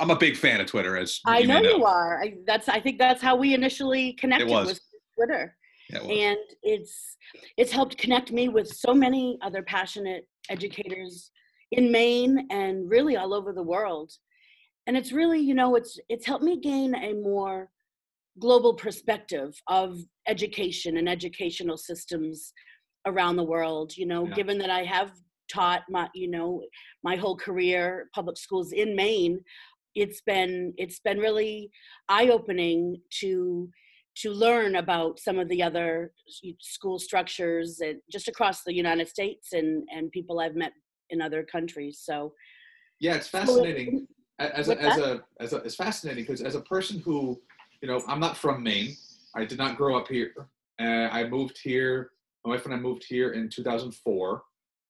I'm 0.00 0.10
a 0.10 0.16
big 0.16 0.36
fan 0.36 0.60
of 0.60 0.66
Twitter, 0.66 0.96
as 0.96 1.20
I 1.24 1.42
know, 1.42 1.60
know, 1.60 1.76
you 1.76 1.84
are. 1.84 2.22
I, 2.22 2.34
that's 2.46 2.68
I 2.68 2.80
think 2.80 2.98
that's 2.98 3.22
how 3.22 3.36
we 3.36 3.54
initially 3.54 4.14
connected. 4.14 4.48
It 4.48 4.52
was. 4.52 4.66
was 4.68 4.80
Twitter, 5.14 5.56
it 5.90 6.02
was. 6.02 6.10
and 6.10 6.38
it's 6.62 7.16
it's 7.56 7.72
helped 7.72 7.96
connect 7.96 8.32
me 8.32 8.48
with 8.48 8.68
so 8.68 8.92
many 8.92 9.38
other 9.42 9.62
passionate 9.62 10.26
educators 10.50 11.30
in 11.72 11.90
Maine 11.90 12.46
and 12.50 12.88
really 12.88 13.16
all 13.16 13.34
over 13.34 13.52
the 13.52 13.62
world. 13.62 14.12
And 14.86 14.96
it's 14.96 15.12
really, 15.12 15.40
you 15.40 15.54
know, 15.54 15.74
it's 15.74 15.98
it's 16.08 16.26
helped 16.26 16.44
me 16.44 16.60
gain 16.60 16.94
a 16.94 17.12
more 17.14 17.68
global 18.38 18.74
perspective 18.74 19.54
of 19.68 19.98
education 20.28 20.98
and 20.98 21.08
educational 21.08 21.76
systems 21.76 22.52
around 23.06 23.36
the 23.36 23.44
world. 23.44 23.96
You 23.96 24.06
know, 24.06 24.26
yeah. 24.26 24.34
given 24.34 24.58
that 24.58 24.70
I 24.70 24.84
have 24.84 25.12
taught 25.52 25.82
my, 25.88 26.08
you 26.14 26.28
know, 26.28 26.62
my 27.02 27.16
whole 27.16 27.36
career 27.36 28.08
public 28.14 28.36
schools 28.36 28.72
in 28.72 28.94
Maine, 28.94 29.40
it's 29.94 30.20
been 30.20 30.72
it's 30.76 31.00
been 31.00 31.18
really 31.18 31.70
eye-opening 32.08 33.00
to 33.20 33.68
to 34.16 34.30
learn 34.30 34.76
about 34.76 35.18
some 35.18 35.38
of 35.38 35.48
the 35.48 35.62
other 35.62 36.12
school 36.60 36.98
structures 36.98 37.80
and 37.80 38.00
just 38.10 38.28
across 38.28 38.62
the 38.64 38.74
United 38.74 39.08
States 39.08 39.52
and 39.52 39.86
and 39.90 40.10
people 40.10 40.40
I've 40.40 40.56
met 40.56 40.72
in 41.10 41.20
other 41.20 41.42
countries. 41.42 42.00
So 42.02 42.32
yeah, 43.00 43.14
it's 43.14 43.28
fascinating. 43.28 44.06
as 44.38 44.68
a, 44.68 44.80
as 44.82 44.98
a 44.98 45.22
as 45.40 45.52
a 45.52 45.56
it's 45.58 45.74
fascinating 45.74 46.24
because 46.24 46.42
as 46.42 46.54
a 46.54 46.60
person 46.62 47.00
who 47.00 47.40
you 47.82 47.88
know 47.88 48.02
I'm 48.08 48.20
not 48.20 48.36
from 48.36 48.62
Maine. 48.62 48.96
I 49.34 49.44
did 49.44 49.58
not 49.58 49.76
grow 49.76 49.98
up 49.98 50.08
here. 50.08 50.48
Uh, 50.80 51.08
I 51.12 51.28
moved 51.28 51.58
here. 51.62 52.12
My 52.44 52.52
wife 52.52 52.64
and 52.64 52.72
I 52.72 52.78
moved 52.78 53.04
here 53.06 53.32
in 53.32 53.50
2004. 53.50 54.42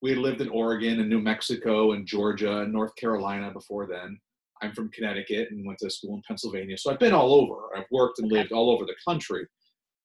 We 0.03 0.11
had 0.11 0.19
lived 0.19 0.41
in 0.41 0.49
Oregon 0.51 1.01
and 1.01 1.11
New 1.11 1.21
Mexico 1.21 1.93
and 1.93 2.07
Georgia 2.07 2.59
and 2.59 2.73
North 2.73 2.95
Carolina 2.95 3.51
before 3.51 3.89
then. 3.89 4.21
I'm 4.63 4.73
from 4.73 4.91
Connecticut 4.91 5.49
and 5.51 5.67
went 5.67 5.79
to 5.81 5.91
school 5.91 6.15
in 6.15 6.23
Pennsylvania. 6.27 6.79
So 6.79 6.91
I've 6.91 6.99
been 6.99 7.13
all 7.13 7.35
over. 7.35 7.77
I've 7.77 7.87
worked 7.91 8.19
and 8.19 8.31
lived 8.31 8.53
all 8.53 8.71
over 8.71 8.85
the 8.85 8.95
country. 9.07 9.47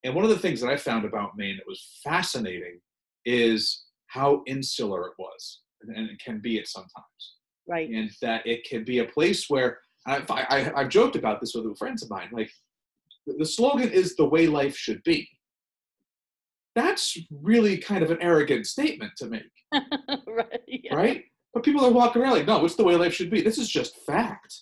And 0.04 0.16
one 0.16 0.24
of 0.24 0.30
the 0.30 0.40
things 0.40 0.62
that 0.62 0.70
I 0.70 0.78
found 0.78 1.06
about 1.06 1.38
Maine 1.38 1.58
that 1.58 1.68
was 1.68 2.00
fascinating 2.04 2.80
is 3.26 3.86
how 4.08 4.44
insular 4.48 5.08
it 5.08 5.14
was, 5.18 5.62
and 5.82 6.10
it 6.10 6.20
can 6.20 6.40
be 6.40 6.60
at 6.60 6.68
sometimes. 6.68 7.36
Right. 7.68 7.90
And 7.90 8.12
that 8.22 8.46
it 8.46 8.66
can 8.68 8.84
be 8.84 9.00
a 9.00 9.06
place 9.06 9.50
where 9.50 9.80
I, 10.08 10.24
I, 10.30 10.72
I've 10.76 10.90
joked 10.90 11.16
about 11.16 11.40
this 11.40 11.54
with 11.54 11.78
friends 11.78 12.04
of 12.04 12.10
mine. 12.10 12.30
Like 12.32 12.50
the 13.26 13.46
slogan 13.46 13.90
is 13.90 14.16
the 14.16 14.26
way 14.26 14.48
life 14.48 14.76
should 14.76 15.02
be. 15.04 15.30
That's 16.76 17.18
really 17.30 17.78
kind 17.78 18.04
of 18.04 18.12
an 18.12 18.18
arrogant 18.22 18.66
statement 18.66 19.12
to 19.18 19.28
make. 19.28 19.44
right. 20.28 20.62
Yeah. 20.68 20.96
Right? 20.96 21.26
But 21.54 21.64
people 21.64 21.86
are 21.86 21.92
walking 21.92 22.22
around 22.22 22.34
like, 22.34 22.48
no, 22.48 22.64
it's 22.66 22.76
the 22.76 22.84
way 22.84 22.96
life 22.96 23.14
should 23.14 23.30
be. 23.30 23.42
This 23.42 23.58
is 23.58 23.70
just 23.70 23.98
fact. 24.06 24.62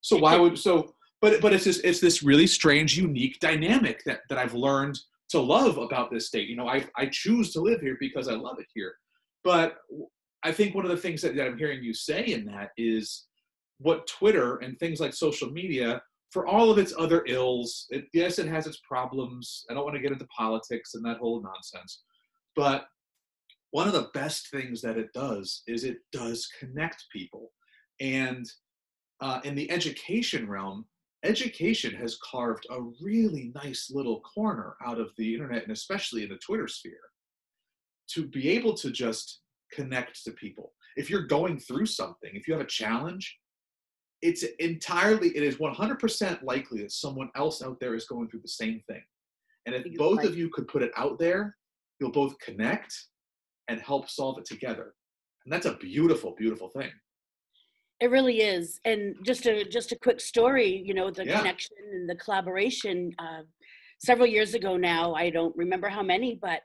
So 0.00 0.18
why 0.18 0.36
would 0.36 0.58
so 0.58 0.94
but 1.20 1.40
but 1.40 1.52
it's 1.52 1.64
just 1.64 1.84
it's 1.84 2.00
this 2.00 2.22
really 2.22 2.46
strange, 2.46 2.98
unique 2.98 3.40
dynamic 3.40 4.04
that 4.04 4.20
that 4.28 4.38
I've 4.38 4.54
learned 4.54 4.98
to 5.30 5.40
love 5.40 5.78
about 5.78 6.10
this 6.10 6.26
state. 6.26 6.48
You 6.48 6.56
know, 6.56 6.68
I 6.68 6.86
I 6.96 7.06
choose 7.06 7.52
to 7.52 7.60
live 7.60 7.80
here 7.80 7.96
because 7.98 8.28
I 8.28 8.34
love 8.34 8.58
it 8.58 8.66
here. 8.74 8.94
But 9.42 9.76
I 10.44 10.52
think 10.52 10.74
one 10.74 10.84
of 10.84 10.90
the 10.90 10.96
things 10.96 11.22
that, 11.22 11.34
that 11.36 11.46
I'm 11.46 11.58
hearing 11.58 11.82
you 11.82 11.94
say 11.94 12.26
in 12.26 12.44
that 12.46 12.70
is 12.76 13.24
what 13.78 14.06
Twitter 14.06 14.56
and 14.56 14.78
things 14.78 15.00
like 15.00 15.14
social 15.14 15.50
media, 15.50 16.02
for 16.30 16.46
all 16.46 16.70
of 16.70 16.78
its 16.78 16.92
other 16.98 17.24
ills, 17.26 17.86
it, 17.90 18.04
yes, 18.12 18.38
it 18.38 18.46
has 18.46 18.66
its 18.66 18.80
problems. 18.86 19.64
I 19.70 19.74
don't 19.74 19.84
want 19.84 19.96
to 19.96 20.02
get 20.02 20.12
into 20.12 20.26
politics 20.26 20.94
and 20.94 21.04
that 21.06 21.16
whole 21.16 21.42
nonsense. 21.42 22.02
But 22.54 22.86
one 23.74 23.88
of 23.88 23.92
the 23.92 24.08
best 24.14 24.50
things 24.50 24.80
that 24.80 24.96
it 24.96 25.12
does 25.12 25.64
is 25.66 25.82
it 25.82 25.96
does 26.12 26.48
connect 26.60 27.06
people. 27.12 27.50
And 28.00 28.48
uh, 29.20 29.40
in 29.42 29.56
the 29.56 29.68
education 29.68 30.48
realm, 30.48 30.84
education 31.24 31.92
has 31.96 32.16
carved 32.22 32.68
a 32.70 32.80
really 33.02 33.50
nice 33.64 33.90
little 33.92 34.20
corner 34.20 34.76
out 34.86 35.00
of 35.00 35.10
the 35.18 35.34
internet 35.34 35.64
and 35.64 35.72
especially 35.72 36.22
in 36.22 36.28
the 36.28 36.36
Twitter 36.36 36.68
sphere 36.68 37.00
to 38.12 38.28
be 38.28 38.48
able 38.50 38.74
to 38.74 38.92
just 38.92 39.40
connect 39.72 40.22
to 40.22 40.30
people. 40.30 40.70
If 40.96 41.10
you're 41.10 41.26
going 41.26 41.58
through 41.58 41.86
something, 41.86 42.30
if 42.32 42.46
you 42.46 42.54
have 42.54 42.62
a 42.62 42.68
challenge, 42.68 43.36
it's 44.22 44.44
entirely, 44.60 45.30
it 45.30 45.42
is 45.42 45.56
100% 45.56 46.44
likely 46.44 46.82
that 46.82 46.92
someone 46.92 47.30
else 47.34 47.60
out 47.60 47.80
there 47.80 47.96
is 47.96 48.06
going 48.06 48.28
through 48.28 48.42
the 48.42 48.48
same 48.48 48.80
thing. 48.86 49.02
And 49.66 49.74
if 49.74 49.84
both 49.96 50.22
of 50.22 50.38
you 50.38 50.48
could 50.50 50.68
put 50.68 50.84
it 50.84 50.92
out 50.96 51.18
there, 51.18 51.56
you'll 51.98 52.12
both 52.12 52.38
connect 52.38 52.94
and 53.68 53.80
help 53.80 54.08
solve 54.08 54.38
it 54.38 54.44
together. 54.44 54.94
And 55.44 55.52
that's 55.52 55.66
a 55.66 55.74
beautiful, 55.74 56.34
beautiful 56.36 56.68
thing. 56.68 56.90
It 58.00 58.10
really 58.10 58.40
is. 58.40 58.80
And 58.84 59.14
just 59.24 59.46
a 59.46 59.64
just 59.64 59.92
a 59.92 59.98
quick 59.98 60.20
story, 60.20 60.82
you 60.84 60.94
know, 60.94 61.10
the 61.10 61.24
yeah. 61.24 61.38
connection 61.38 61.76
and 61.92 62.08
the 62.08 62.16
collaboration. 62.16 63.12
Uh, 63.18 63.42
several 63.98 64.26
years 64.26 64.54
ago 64.54 64.76
now, 64.76 65.14
I 65.14 65.30
don't 65.30 65.56
remember 65.56 65.88
how 65.88 66.02
many, 66.02 66.38
but 66.40 66.60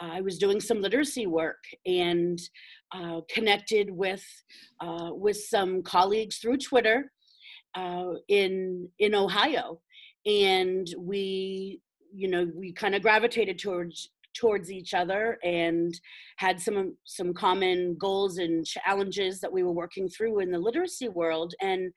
uh, 0.00 0.10
I 0.12 0.20
was 0.20 0.38
doing 0.38 0.60
some 0.60 0.80
literacy 0.80 1.26
work 1.26 1.62
and 1.86 2.38
uh, 2.92 3.20
connected 3.30 3.90
with 3.90 4.24
uh, 4.80 5.10
with 5.12 5.36
some 5.36 5.82
colleagues 5.82 6.38
through 6.38 6.58
Twitter 6.58 7.10
uh, 7.74 8.12
in 8.28 8.88
in 8.98 9.14
Ohio, 9.14 9.80
and 10.26 10.86
we 10.98 11.80
you 12.14 12.28
know 12.28 12.50
we 12.54 12.72
kind 12.72 12.94
of 12.94 13.02
gravitated 13.02 13.58
towards 13.58 14.10
towards 14.34 14.70
each 14.70 14.94
other 14.94 15.38
and 15.42 15.98
had 16.36 16.60
some 16.60 16.96
some 17.04 17.32
common 17.34 17.96
goals 17.98 18.38
and 18.38 18.64
challenges 18.64 19.40
that 19.40 19.52
we 19.52 19.62
were 19.62 19.72
working 19.72 20.08
through 20.08 20.40
in 20.40 20.50
the 20.50 20.58
literacy 20.58 21.08
world 21.08 21.54
and 21.60 21.92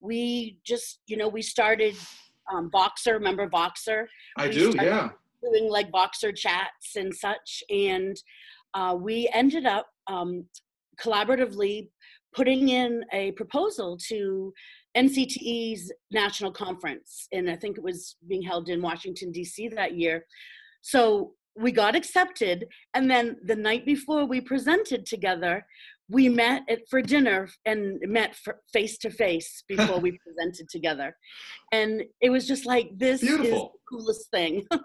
we 0.00 0.58
just 0.64 1.00
you 1.06 1.16
know 1.16 1.28
we 1.28 1.42
started 1.42 1.94
um, 2.52 2.70
Voxer 2.72 3.12
remember 3.14 3.48
Voxer 3.48 4.06
i 4.38 4.48
we 4.48 4.54
do 4.54 4.72
yeah 4.76 5.10
doing 5.42 5.68
like 5.70 5.90
Voxer 5.90 6.34
chats 6.34 6.96
and 6.96 7.14
such 7.14 7.62
and 7.70 8.16
uh, 8.74 8.96
we 8.98 9.30
ended 9.32 9.66
up 9.66 9.86
um, 10.08 10.44
collaboratively 11.00 11.88
putting 12.34 12.68
in 12.68 13.04
a 13.12 13.30
proposal 13.32 13.96
to 14.08 14.52
NCTE's 14.96 15.92
national 16.12 16.52
conference, 16.52 17.26
and 17.32 17.50
I 17.50 17.56
think 17.56 17.78
it 17.78 17.84
was 17.84 18.16
being 18.28 18.42
held 18.42 18.68
in 18.68 18.82
Washington, 18.82 19.32
D.C. 19.32 19.68
that 19.68 19.96
year. 19.96 20.26
So 20.82 21.32
we 21.56 21.70
got 21.70 21.94
accepted 21.94 22.66
and 22.94 23.10
then 23.10 23.36
the 23.44 23.54
night 23.54 23.86
before 23.86 24.24
we 24.24 24.40
presented 24.40 25.06
together 25.06 25.64
we 26.08 26.28
met 26.28 26.62
at, 26.68 26.88
for 26.88 27.00
dinner 27.00 27.48
and 27.64 27.98
met 28.02 28.36
face 28.72 28.98
to 28.98 29.10
face 29.10 29.64
before 29.68 30.00
we 30.00 30.18
presented 30.18 30.68
together. 30.68 31.16
And 31.72 32.02
it 32.20 32.30
was 32.30 32.46
just 32.46 32.66
like 32.66 32.90
this 32.96 33.20
beautiful. 33.20 33.46
is 33.46 33.52
the 33.52 33.96
coolest 33.96 34.30
thing. 34.30 34.66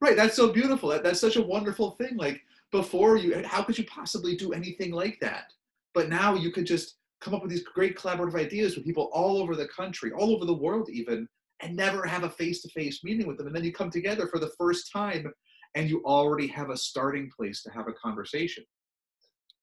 Right 0.00 0.14
that's 0.14 0.36
so 0.36 0.52
beautiful. 0.52 0.90
That, 0.90 1.02
that's 1.02 1.18
such 1.18 1.34
a 1.34 1.42
wonderful 1.42 1.96
thing 1.96 2.16
like 2.16 2.40
before 2.70 3.16
you 3.16 3.42
how 3.44 3.64
could 3.64 3.76
you 3.76 3.84
possibly 3.84 4.36
do 4.36 4.52
anything 4.52 4.92
like 4.92 5.18
that? 5.20 5.52
But 5.92 6.08
now 6.08 6.34
you 6.34 6.52
could 6.52 6.66
just 6.66 6.98
come 7.20 7.34
up 7.34 7.42
with 7.42 7.50
these 7.50 7.64
great 7.64 7.98
collaborative 7.98 8.36
ideas 8.36 8.76
with 8.76 8.84
people 8.84 9.10
all 9.12 9.38
over 9.38 9.56
the 9.56 9.66
country 9.66 10.12
all 10.12 10.36
over 10.36 10.44
the 10.44 10.54
world 10.54 10.88
even 10.88 11.26
and 11.60 11.74
never 11.74 12.06
have 12.06 12.22
a 12.22 12.30
face-to-face 12.30 13.02
meeting 13.02 13.26
with 13.26 13.38
them. 13.38 13.48
And 13.48 13.56
then 13.56 13.64
you 13.64 13.72
come 13.72 13.90
together 13.90 14.28
for 14.28 14.38
the 14.38 14.52
first 14.56 14.92
time 14.92 15.32
and 15.74 15.88
you 15.88 16.02
already 16.04 16.46
have 16.46 16.70
a 16.70 16.76
starting 16.76 17.30
place 17.36 17.62
to 17.62 17.70
have 17.70 17.88
a 17.88 17.92
conversation. 17.92 18.64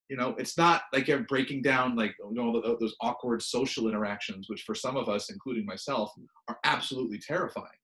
You 0.10 0.18
know 0.18 0.36
it's 0.38 0.58
not 0.58 0.84
like 0.94 1.08
you're 1.08 1.24
breaking 1.24 1.64
down 1.64 1.96
like 1.96 2.14
you 2.20 2.36
know 2.36 2.62
those 2.80 2.96
awkward 3.02 3.42
social 3.42 3.88
interactions 3.88 4.48
which 4.48 4.62
for 4.62 4.76
some 4.76 4.98
of 4.98 5.10
us 5.10 5.32
including 5.32 5.66
myself 5.66 6.12
are 6.48 6.60
absolutely 6.64 7.18
terrifying. 7.18 7.80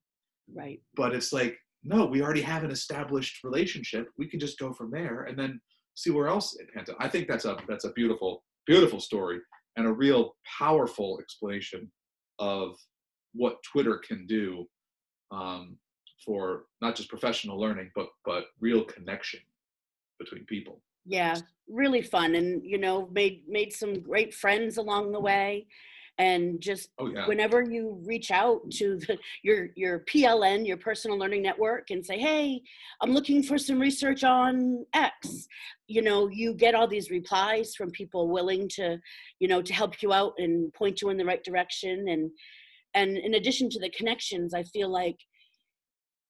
Right. 0.53 0.81
But 0.95 1.15
it's 1.15 1.33
like 1.33 1.57
no 1.83 2.05
we 2.05 2.21
already 2.21 2.41
have 2.41 2.63
an 2.63 2.69
established 2.69 3.43
relationship. 3.43 4.07
We 4.19 4.27
can 4.27 4.39
just 4.39 4.59
go 4.59 4.71
from 4.71 4.91
there 4.91 5.23
and 5.23 5.37
then 5.37 5.59
see 5.95 6.11
where 6.11 6.27
else 6.27 6.55
it 6.59 6.67
pans 6.73 6.89
out. 6.89 6.97
I 6.99 7.07
think 7.07 7.27
that's 7.27 7.45
a 7.45 7.57
that's 7.67 7.85
a 7.85 7.91
beautiful 7.93 8.43
beautiful 8.67 8.99
story 8.99 9.39
and 9.77 9.87
a 9.87 9.91
real 9.91 10.35
powerful 10.59 11.19
explanation 11.19 11.91
of 12.39 12.75
what 13.33 13.57
twitter 13.63 13.99
can 14.05 14.25
do 14.27 14.65
um, 15.31 15.77
for 16.25 16.65
not 16.81 16.95
just 16.95 17.09
professional 17.09 17.59
learning 17.59 17.91
but 17.95 18.07
but 18.25 18.45
real 18.59 18.83
connection 18.83 19.39
between 20.19 20.45
people. 20.45 20.81
Yeah 21.05 21.37
really 21.71 22.01
fun 22.01 22.35
and 22.35 22.61
you 22.63 22.77
know 22.77 23.07
made 23.11 23.43
made 23.47 23.73
some 23.73 23.99
great 24.01 24.33
friends 24.33 24.77
along 24.77 25.11
the 25.11 25.19
way. 25.19 25.67
And 26.17 26.59
just 26.59 26.89
oh, 26.99 27.07
yeah. 27.07 27.25
whenever 27.25 27.63
you 27.63 27.99
reach 28.05 28.29
out 28.29 28.69
to 28.71 28.97
the, 28.97 29.17
your 29.43 29.69
your 29.75 30.01
pln 30.01 30.67
your 30.67 30.77
personal 30.77 31.17
learning 31.17 31.41
network 31.41 31.89
and 31.89 32.05
say 32.05 32.19
hey 32.19 32.61
i'm 33.01 33.11
looking 33.11 33.41
for 33.41 33.57
some 33.57 33.79
research 33.79 34.23
on 34.23 34.85
x 34.93 35.47
you 35.87 36.01
know 36.01 36.27
you 36.27 36.53
get 36.53 36.75
all 36.75 36.85
these 36.85 37.09
replies 37.09 37.73
from 37.75 37.89
people 37.91 38.27
willing 38.27 38.67
to 38.67 38.99
you 39.39 39.47
know 39.47 39.61
to 39.61 39.73
help 39.73 40.03
you 40.03 40.11
out 40.11 40.33
and 40.37 40.71
point 40.73 41.01
you 41.01 41.09
in 41.09 41.17
the 41.17 41.25
right 41.25 41.43
direction. 41.43 42.07
And 42.09 42.29
and 42.93 43.17
in 43.17 43.35
addition 43.35 43.69
to 43.69 43.79
the 43.79 43.89
connections 43.89 44.53
i 44.53 44.63
feel 44.63 44.89
like 44.89 45.17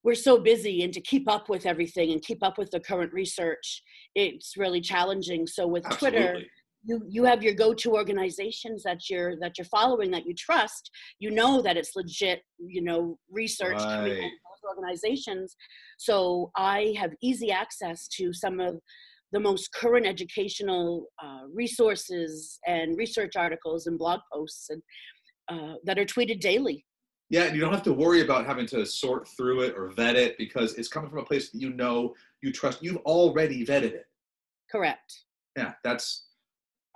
we're 0.04 0.16
so 0.16 0.40
busy 0.40 0.84
and 0.84 0.94
to 0.94 1.02
keep 1.02 1.30
up 1.30 1.50
with 1.50 1.66
everything 1.66 2.12
and 2.12 2.22
keep 2.22 2.44
up 2.44 2.58
with 2.58 2.72
the 2.72 2.80
current 2.80 3.14
research 3.14 3.84
it's 4.16 4.58
really 4.58 4.82
challenging 4.82 5.46
so 5.48 5.68
with 5.68 5.86
Absolutely. 5.86 6.20
twitter 6.20 6.40
you 6.84 7.02
you 7.08 7.24
have 7.24 7.44
your 7.44 7.54
go-to 7.54 7.94
organizations 7.94 8.84
that 8.84 9.10
you're 9.10 9.36
that 9.40 9.58
you're 9.58 9.66
following 9.66 10.10
that 10.12 10.26
you 10.26 10.34
trust 10.34 10.90
you 11.20 11.30
know 11.32 11.62
that 11.62 11.78
it's 11.78 11.96
legit 11.96 12.42
you 12.60 12.82
know 12.82 13.18
research 13.30 13.78
coming 13.78 14.12
Right. 14.14 14.20
from 14.20 14.30
those 14.30 14.76
organizations 14.78 15.56
so 15.98 16.52
i 16.56 16.94
have 16.98 17.12
easy 17.22 17.52
access 17.52 18.08
to 18.10 18.34
some 18.34 18.60
of 18.60 18.76
the 19.32 19.40
most 19.40 19.72
current 19.74 20.06
educational 20.06 21.06
uh, 21.24 21.44
resources 21.54 22.60
and 22.68 22.98
research 22.98 23.36
articles 23.38 23.88
and 23.88 23.98
blog 23.98 24.20
posts 24.34 24.70
and 24.70 24.82
uh, 25.50 25.76
that 25.86 25.98
are 25.98 26.06
tweeted 26.06 26.40
daily 26.40 26.86
Yeah, 27.32 27.44
and 27.44 27.56
you 27.56 27.62
don't 27.62 27.72
have 27.72 27.82
to 27.84 27.94
worry 27.94 28.20
about 28.20 28.46
having 28.46 28.66
to 28.68 28.86
sort 28.86 29.26
through 29.26 29.62
it 29.62 29.74
or 29.78 29.90
vet 29.92 30.18
it 30.18 30.38
because 30.38 30.74
it's 30.74 30.90
coming 30.90 31.10
from 31.10 31.20
a 31.20 31.24
place 31.24 31.50
that 31.50 31.62
you 31.62 31.72
know, 31.72 32.14
you 32.42 32.52
trust. 32.52 32.84
You've 32.84 32.98
already 32.98 33.66
vetted 33.66 33.94
it. 33.94 34.06
correct 34.70 35.22
Yeah, 35.58 35.74
that's. 35.84 36.28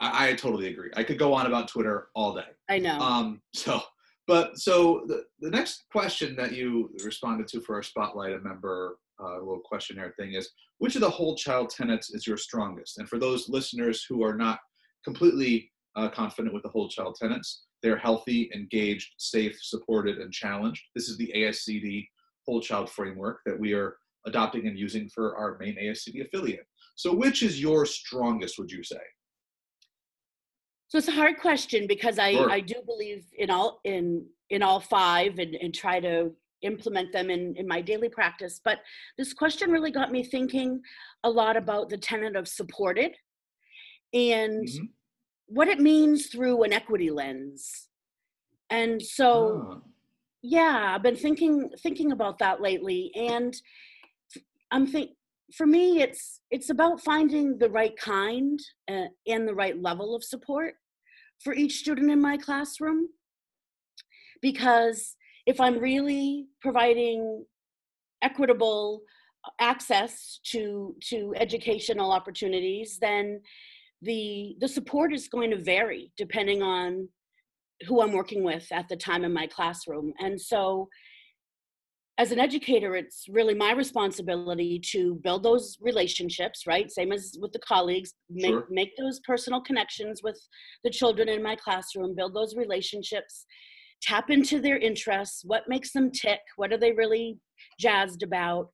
I, 0.02 0.30
I 0.30 0.34
totally 0.34 0.68
agree. 0.68 0.92
I 0.98 1.04
could 1.04 1.18
go 1.18 1.34
on 1.34 1.46
about 1.46 1.70
Twitter 1.70 2.10
all 2.16 2.36
day. 2.36 2.52
i 2.70 2.78
know 2.78 3.00
Um, 3.00 3.42
so, 3.54 3.82
but 4.28 4.60
so 4.60 5.06
the, 5.08 5.24
the 5.40 5.50
next 5.50 5.86
question 5.90 6.36
that 6.36 6.52
you 6.52 6.92
responded 7.06 7.48
to 7.50 7.62
for 7.62 7.76
our 7.76 7.84
spotlight 7.84 8.34
a 8.34 8.40
member 8.40 8.98
uh, 9.24 9.40
little 9.40 9.62
questionnaire 9.64 10.14
thing 10.20 10.34
is 10.34 10.50
which 10.80 10.96
of 10.96 11.02
the 11.02 11.10
whole 11.10 11.38
child 11.38 11.70
tenets 11.70 12.14
is 12.14 12.28
your 12.28 12.36
strongest? 12.36 12.98
And 12.98 13.08
for 13.08 13.20
those 13.20 13.48
listeners 13.48 14.04
who 14.04 14.22
are 14.22 14.36
not 14.36 14.60
completely 15.06 15.72
uh, 15.96 16.10
confident 16.10 16.54
with 16.54 16.64
the 16.64 16.70
whole 16.70 16.90
child 16.90 17.16
tenants. 17.20 17.64
they're 17.82 17.98
healthy, 17.98 18.50
engaged, 18.56 19.14
safe, 19.18 19.56
supported, 19.62 20.18
and 20.18 20.34
challenged. 20.34 20.82
This 20.96 21.08
is 21.08 21.18
the 21.18 21.32
ASCD 21.36 22.08
whole 22.46 22.60
child 22.62 22.90
framework 22.90 23.42
that 23.46 23.60
we 23.60 23.74
are 23.74 23.98
adopting 24.26 24.68
and 24.68 24.78
using 24.78 25.08
for 25.10 25.36
our 25.38 25.58
Maine 25.60 25.78
ASCD 25.82 26.26
affiliate. 26.26 26.66
So, 26.96 27.14
which 27.14 27.44
is 27.44 27.62
your 27.62 27.86
strongest, 27.86 28.58
would 28.58 28.72
you 28.72 28.84
say? 28.84 29.02
So 30.88 30.98
it's 30.98 31.08
a 31.08 31.12
hard 31.12 31.38
question 31.40 31.86
because 31.88 32.18
I, 32.20 32.32
Sure. 32.34 32.50
I 32.50 32.60
do 32.60 32.76
believe 32.86 33.26
in 33.38 33.50
all 33.50 33.82
in 33.84 34.26
in 34.50 34.62
all 34.62 34.80
five 34.80 35.40
and, 35.40 35.56
and 35.56 35.74
try 35.74 36.00
to 36.00 36.32
implement 36.62 37.12
them 37.12 37.30
in, 37.30 37.56
in 37.58 37.68
my 37.68 37.82
daily 37.82 38.10
practice. 38.10 38.62
But 38.64 38.80
this 39.18 39.34
question 39.34 39.72
really 39.72 39.92
got 39.92 40.12
me 40.12 40.24
thinking 40.24 40.80
a 41.24 41.30
lot 41.30 41.58
about 41.58 41.90
the 41.90 41.98
tenet 41.98 42.36
of 42.36 42.48
supported 42.48 43.12
and 44.14 44.68
Mhm. 44.68 44.90
What 45.48 45.68
it 45.68 45.80
means 45.80 46.28
through 46.28 46.64
an 46.64 46.74
equity 46.74 47.10
lens. 47.10 47.88
And 48.70 49.02
so 49.02 49.68
Ah, 49.70 49.82
yeah 50.48 50.94
i've 50.94 51.02
been 51.02 51.16
thinking 51.16 51.72
thinking 51.82 52.12
about 52.12 52.38
that 52.38 52.62
lately 52.62 53.12
and 53.16 53.56
i'm 54.72 54.86
think 54.86 55.10
for 55.58 55.66
me 55.66 56.02
it's 56.02 56.40
it's 56.52 56.70
about 56.70 57.02
finding 57.02 57.58
the 57.58 57.70
right 57.70 57.98
kind 57.98 58.60
uh, 58.92 59.08
and 59.26 59.48
the 59.48 59.56
right 59.56 59.82
level 59.82 60.16
of 60.16 60.24
support 60.24 60.76
for 61.44 61.54
each 61.56 61.80
student 61.80 62.12
in 62.12 62.22
my 62.22 62.38
classroom 62.38 63.08
because 64.40 65.16
if 65.48 65.60
i'm 65.60 65.80
really 65.80 66.46
providing 66.62 67.44
equitable 68.22 69.02
access 69.60 70.40
to 70.44 70.96
to 71.02 71.34
educational 71.38 72.12
opportunities 72.12 73.00
then 73.02 73.42
the 74.06 74.56
the 74.60 74.68
support 74.68 75.14
is 75.14 75.28
going 75.28 75.52
to 75.52 75.58
vary 75.58 76.12
depending 76.18 76.62
on 76.62 77.10
who 77.88 78.02
I'm 78.02 78.14
working 78.14 78.44
with 78.44 78.68
at 78.72 78.88
the 78.88 78.96
time 78.96 79.26
in 79.26 79.34
my 79.34 79.48
classroom. 79.48 80.14
And 80.20 80.40
so, 80.40 80.88
as 82.18 82.32
an 82.32 82.40
educator, 82.40 82.96
it's 82.96 83.26
really 83.28 83.54
my 83.54 83.74
responsibility 83.74 84.80
to 84.92 85.16
build 85.24 85.44
those 85.44 85.78
relationships, 85.82 86.66
right? 86.66 86.90
Same 86.90 87.12
as 87.12 87.38
with 87.42 87.52
the 87.52 87.60
colleagues, 87.60 88.14
make, 88.30 88.52
Sure. 88.52 88.68
make 88.70 88.96
those 88.96 89.20
personal 89.22 89.60
connections 89.60 90.22
with 90.24 90.40
the 90.86 90.90
children 90.90 91.28
in 91.28 91.44
my 91.44 91.58
classroom, 91.58 92.16
build 92.16 92.34
those 92.34 92.56
relationships, 92.56 93.46
tap 94.02 94.30
into 94.30 94.62
their 94.62 94.78
interests, 94.78 95.44
what 95.44 95.68
makes 95.68 95.92
them 95.92 96.10
tick, 96.12 96.40
what 96.56 96.72
are 96.72 96.78
they 96.78 96.94
really 96.94 97.38
jazzed 97.78 98.24
about, 98.24 98.70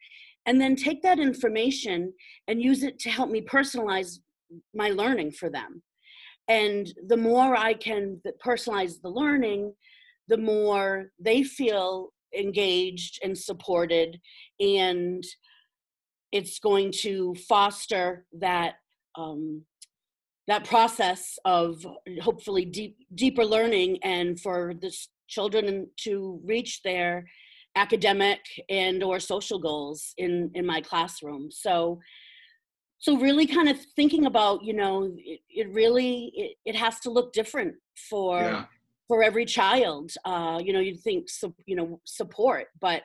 and 0.45 0.61
then 0.61 0.75
take 0.75 1.01
that 1.01 1.19
information 1.19 2.13
and 2.47 2.61
use 2.61 2.83
it 2.83 2.99
to 2.99 3.09
help 3.09 3.31
me 3.31 3.41
personalize 3.41 4.19
my 4.73 4.89
learning 4.89 5.31
for 5.31 5.49
them. 5.49 5.81
And 6.47 6.91
the 7.07 7.17
more 7.17 7.55
i 7.55 7.73
can 7.73 8.21
personalize 8.45 8.95
the 9.01 9.09
learning 9.09 9.73
the 10.27 10.37
more 10.37 11.11
they 11.19 11.43
feel 11.43 12.13
engaged 12.37 13.19
and 13.23 13.37
supported 13.37 14.19
and 14.59 15.23
it's 16.31 16.59
going 16.59 16.91
to 17.01 17.35
foster 17.47 18.25
that 18.39 18.75
um, 19.15 19.63
that 20.47 20.63
process 20.63 21.37
of 21.45 21.85
hopefully 22.21 22.65
deep 22.65 22.97
deeper 23.15 23.45
learning 23.45 23.97
and 24.03 24.39
for 24.39 24.73
the 24.81 24.91
children 25.27 25.87
to 25.97 26.39
reach 26.43 26.81
their 26.83 27.25
academic 27.75 28.39
and 28.69 29.03
or 29.03 29.19
social 29.19 29.59
goals 29.59 30.13
in 30.17 30.51
in 30.53 30.65
my 30.65 30.81
classroom. 30.81 31.49
So 31.51 31.99
so 33.01 33.17
really 33.17 33.47
kind 33.47 33.67
of 33.67 33.77
thinking 33.95 34.27
about 34.27 34.63
you 34.63 34.73
know 34.73 35.11
it, 35.17 35.41
it 35.49 35.69
really 35.73 36.31
it, 36.35 36.55
it 36.65 36.75
has 36.75 36.99
to 37.01 37.09
look 37.09 37.33
different 37.33 37.75
for 38.09 38.39
yeah. 38.39 38.65
for 39.07 39.21
every 39.21 39.43
child 39.43 40.11
uh 40.23 40.59
you 40.63 40.71
know 40.71 40.79
you'd 40.79 41.01
think 41.01 41.29
so 41.29 41.53
you 41.65 41.75
know 41.75 41.99
support 42.05 42.67
but 42.79 43.01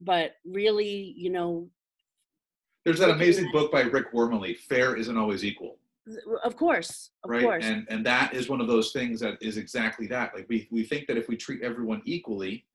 but 0.00 0.32
really 0.44 1.14
you 1.16 1.30
know 1.30 1.68
There's 2.84 2.98
that 2.98 3.10
amazing 3.10 3.46
at- 3.46 3.52
book 3.52 3.70
by 3.70 3.82
Rick 3.82 4.12
Wormeli, 4.12 4.56
Fair 4.58 4.96
Isn't 4.96 5.16
Always 5.16 5.44
Equal. 5.44 5.78
of 6.42 6.56
course 6.56 7.10
of 7.22 7.30
right 7.30 7.42
course 7.42 7.64
and 7.64 7.86
and 7.88 8.04
that 8.04 8.34
is 8.34 8.48
one 8.48 8.60
of 8.60 8.66
those 8.66 8.90
things 8.92 9.20
that 9.20 9.36
is 9.40 9.56
exactly 9.56 10.06
that 10.08 10.34
like 10.34 10.46
we 10.48 10.66
we 10.72 10.82
think 10.82 11.06
that 11.06 11.16
if 11.16 11.28
we 11.28 11.36
treat 11.36 11.62
everyone 11.62 12.02
equally 12.04 12.66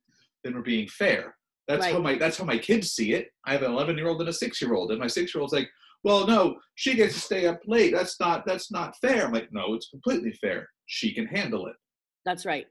then 0.43 0.53
we're 0.53 0.61
being 0.61 0.87
fair 0.87 1.35
that's 1.67 1.85
how 1.85 1.99
my 1.99 2.15
that's 2.15 2.37
how 2.37 2.45
my 2.45 2.57
kids 2.57 2.91
see 2.91 3.13
it. 3.13 3.29
I 3.45 3.51
have 3.51 3.61
an 3.61 3.71
11 3.71 3.97
year 3.97 4.07
old 4.07 4.21
and 4.21 4.29
a 4.29 4.33
6 4.33 4.61
year 4.61 4.73
old 4.73 4.91
and 4.91 4.99
my 4.99 5.07
6 5.07 5.33
year 5.33 5.41
old's 5.41 5.53
like 5.53 5.69
well 6.03 6.25
no 6.25 6.57
she 6.75 6.95
gets 6.95 7.13
to 7.15 7.19
stay 7.19 7.45
up 7.45 7.59
late. 7.65 7.93
That's 7.93 8.19
not 8.19 8.45
that's 8.45 8.71
not 8.71 8.95
fair. 8.97 9.25
I'm 9.25 9.33
like 9.33 9.51
no 9.51 9.73
it's 9.73 9.89
completely 9.89 10.31
fair. 10.33 10.69
She 10.85 11.13
can 11.13 11.25
handle 11.25 11.67
it. 11.67 11.75
That's 12.25 12.45
right. 12.45 12.67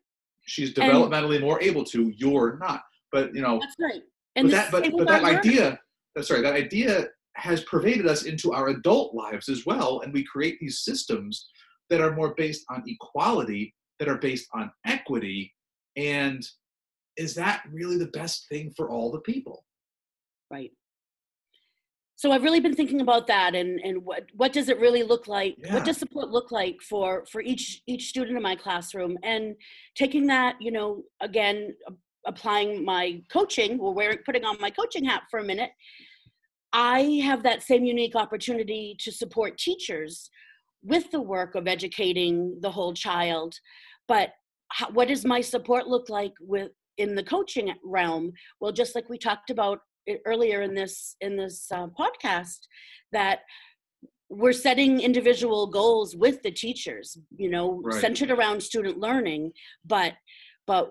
She's 0.46 0.68
And- 0.68 0.90
developmentally 0.90 1.40
more 1.40 1.60
able 1.62 1.84
to 1.84 2.12
you're 2.16 2.58
not. 2.58 2.82
But 3.12 3.34
you 3.34 3.42
know 3.42 3.60
that's 3.60 3.76
right. 3.78 4.02
And 4.36 4.48
the 4.48 4.52
that 4.52 4.70
but, 4.70 4.90
but 4.96 5.06
that 5.08 5.24
idea 5.24 5.78
sorry 6.22 6.40
that 6.42 6.54
idea 6.54 7.08
has 7.34 7.62
pervaded 7.64 8.06
us 8.06 8.22
into 8.22 8.52
our 8.52 8.68
adult 8.68 9.14
lives 9.14 9.50
as 9.50 9.66
well 9.66 10.00
and 10.00 10.12
we 10.12 10.24
create 10.24 10.58
these 10.58 10.80
systems 10.80 11.48
that 11.90 12.00
are 12.00 12.16
more 12.16 12.34
based 12.34 12.64
on 12.70 12.82
equality 12.86 13.74
that 13.98 14.08
are 14.08 14.16
based 14.16 14.48
on 14.54 14.70
equity 14.86 15.52
and 15.96 16.48
is 17.16 17.34
that 17.34 17.62
really 17.72 17.98
the 17.98 18.08
best 18.08 18.48
thing 18.48 18.72
for 18.76 18.90
all 18.90 19.10
the 19.10 19.20
people? 19.20 19.64
Right. 20.50 20.72
So 22.18 22.32
i've 22.32 22.44
really 22.44 22.60
been 22.60 22.74
thinking 22.74 23.02
about 23.02 23.26
that 23.26 23.54
and 23.54 23.78
and 23.80 24.02
what 24.02 24.24
what 24.34 24.52
does 24.52 24.68
it 24.68 24.80
really 24.80 25.02
look 25.02 25.28
like? 25.28 25.56
Yeah. 25.58 25.74
what 25.74 25.84
does 25.84 25.98
support 25.98 26.30
look 26.30 26.50
like 26.50 26.80
for 26.80 27.26
for 27.30 27.42
each 27.42 27.82
each 27.86 28.08
student 28.08 28.36
in 28.36 28.42
my 28.42 28.56
classroom? 28.56 29.18
And 29.22 29.54
taking 29.94 30.26
that 30.28 30.56
you 30.60 30.70
know 30.70 31.02
again 31.20 31.74
applying 32.26 32.84
my 32.84 33.22
coaching 33.30 33.78
or 33.78 33.92
wearing 33.92 34.18
putting 34.24 34.44
on 34.44 34.56
my 34.60 34.70
coaching 34.70 35.04
hat 35.04 35.22
for 35.30 35.38
a 35.38 35.44
minute 35.44 35.70
i 36.72 37.20
have 37.22 37.44
that 37.44 37.62
same 37.62 37.84
unique 37.84 38.16
opportunity 38.16 38.96
to 38.98 39.12
support 39.12 39.56
teachers 39.56 40.28
with 40.86 41.10
the 41.10 41.20
work 41.20 41.54
of 41.54 41.66
educating 41.66 42.58
the 42.60 42.70
whole 42.70 42.94
child. 42.94 43.54
But 44.06 44.30
how, 44.70 44.90
what 44.90 45.08
does 45.08 45.24
my 45.24 45.40
support 45.40 45.88
look 45.88 46.08
like 46.08 46.32
with 46.40 46.70
in 46.98 47.14
the 47.14 47.22
coaching 47.22 47.72
realm 47.84 48.32
well 48.60 48.72
just 48.72 48.94
like 48.94 49.08
we 49.08 49.18
talked 49.18 49.50
about 49.50 49.80
earlier 50.24 50.62
in 50.62 50.74
this 50.74 51.16
in 51.20 51.36
this 51.36 51.66
uh, 51.72 51.86
podcast 51.98 52.58
that 53.12 53.40
we're 54.28 54.52
setting 54.52 55.00
individual 55.00 55.66
goals 55.68 56.16
with 56.16 56.42
the 56.42 56.50
teachers 56.50 57.16
you 57.36 57.50
know 57.50 57.80
right. 57.84 58.00
centered 58.00 58.30
around 58.30 58.62
student 58.62 58.98
learning 58.98 59.52
but 59.84 60.14
but 60.66 60.90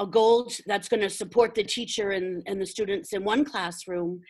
a 0.00 0.06
goal 0.06 0.50
that's 0.66 0.88
going 0.88 1.00
to 1.00 1.10
support 1.10 1.56
the 1.56 1.64
teacher 1.64 2.10
and, 2.10 2.42
and 2.46 2.60
the 2.60 2.66
students 2.66 3.12
in 3.12 3.24
one 3.24 3.44
classroom 3.44 4.20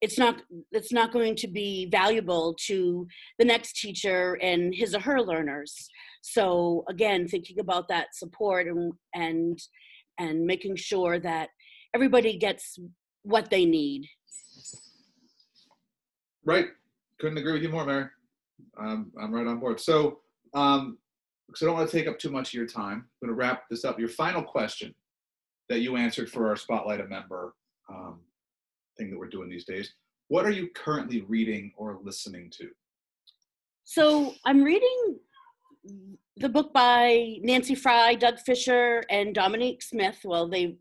it's 0.00 0.18
not 0.18 0.42
it's 0.72 0.92
not 0.92 1.12
going 1.12 1.34
to 1.34 1.48
be 1.48 1.88
valuable 1.90 2.54
to 2.66 3.06
the 3.38 3.44
next 3.44 3.74
teacher 3.74 4.38
and 4.40 4.74
his 4.74 4.94
or 4.94 5.00
her 5.00 5.20
learners 5.20 5.88
so 6.22 6.84
again 6.88 7.26
thinking 7.26 7.58
about 7.58 7.88
that 7.88 8.14
support 8.14 8.66
and 8.66 8.92
and 9.14 9.58
and 10.18 10.44
making 10.44 10.76
sure 10.76 11.18
that 11.18 11.50
everybody 11.94 12.36
gets 12.36 12.78
what 13.22 13.50
they 13.50 13.64
need 13.64 14.06
right 16.44 16.66
couldn't 17.20 17.38
agree 17.38 17.52
with 17.52 17.62
you 17.62 17.68
more 17.68 17.84
mary 17.84 18.06
um, 18.78 19.10
i'm 19.20 19.34
right 19.34 19.46
on 19.46 19.58
board 19.58 19.80
so 19.80 20.18
um, 20.54 20.98
because 21.46 21.62
i 21.62 21.66
don't 21.66 21.74
want 21.74 21.88
to 21.88 21.96
take 21.96 22.08
up 22.08 22.18
too 22.18 22.30
much 22.30 22.48
of 22.48 22.54
your 22.54 22.66
time 22.66 23.06
i'm 23.22 23.28
going 23.28 23.28
to 23.28 23.34
wrap 23.34 23.68
this 23.68 23.84
up 23.84 23.98
your 23.98 24.08
final 24.08 24.42
question 24.42 24.94
that 25.68 25.80
you 25.80 25.96
answered 25.96 26.30
for 26.30 26.48
our 26.48 26.56
spotlight 26.56 27.00
a 27.00 27.06
member 27.06 27.54
um, 27.90 28.20
thing 28.96 29.10
that 29.10 29.18
we're 29.18 29.28
doing 29.28 29.48
these 29.48 29.64
days. 29.64 29.94
What 30.28 30.44
are 30.44 30.50
you 30.50 30.68
currently 30.74 31.22
reading 31.22 31.72
or 31.76 31.98
listening 32.02 32.50
to? 32.58 32.68
So 33.84 34.34
I'm 34.44 34.62
reading 34.62 35.18
the 36.36 36.48
book 36.48 36.72
by 36.72 37.36
Nancy 37.42 37.74
Frey, 37.74 38.16
Doug 38.16 38.38
Fisher, 38.40 39.02
and 39.10 39.34
Dominique 39.34 39.82
Smith. 39.82 40.20
Well, 40.24 40.48
they 40.48 40.76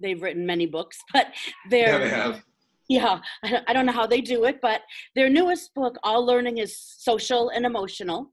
they've 0.00 0.20
written 0.20 0.44
many 0.46 0.66
books, 0.66 0.98
but 1.12 1.28
they're 1.70 1.88
yeah, 1.88 1.98
they 1.98 2.08
have. 2.08 2.42
Yeah, 2.88 3.20
I 3.66 3.72
don't 3.72 3.86
know 3.86 3.92
how 3.92 4.06
they 4.06 4.20
do 4.20 4.44
it, 4.44 4.60
but 4.62 4.82
their 5.16 5.28
newest 5.28 5.74
book, 5.74 5.96
All 6.04 6.24
Learning 6.24 6.58
is 6.58 6.78
Social 6.78 7.48
and 7.48 7.66
Emotional, 7.66 8.32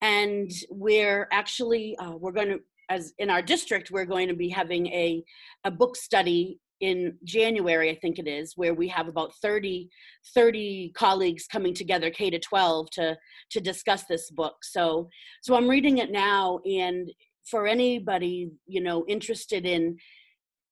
and 0.00 0.50
we're 0.70 1.28
actually 1.30 1.96
uh, 1.98 2.12
we're 2.16 2.32
going 2.32 2.48
to 2.48 2.60
as 2.88 3.12
in 3.18 3.30
our 3.30 3.42
district, 3.42 3.90
we're 3.90 4.04
going 4.04 4.28
to 4.28 4.34
be 4.34 4.48
having 4.48 4.86
a, 4.88 5.24
a 5.64 5.70
book 5.70 5.96
study 5.96 6.60
in 6.80 7.16
January, 7.24 7.90
I 7.90 7.94
think 7.94 8.18
it 8.18 8.28
is, 8.28 8.52
where 8.56 8.74
we 8.74 8.88
have 8.88 9.08
about 9.08 9.34
30, 9.40 9.88
30 10.34 10.92
colleagues 10.94 11.46
coming 11.46 11.74
together, 11.74 12.10
K 12.10 12.30
to 12.30 12.38
12, 12.38 12.90
to, 12.92 13.16
to 13.50 13.60
discuss 13.60 14.04
this 14.04 14.30
book. 14.30 14.56
So, 14.62 15.08
so 15.42 15.54
I'm 15.54 15.68
reading 15.68 15.98
it 15.98 16.10
now, 16.10 16.60
and 16.66 17.10
for 17.50 17.66
anybody, 17.66 18.50
you 18.66 18.80
know, 18.80 19.04
interested 19.08 19.64
in 19.64 19.96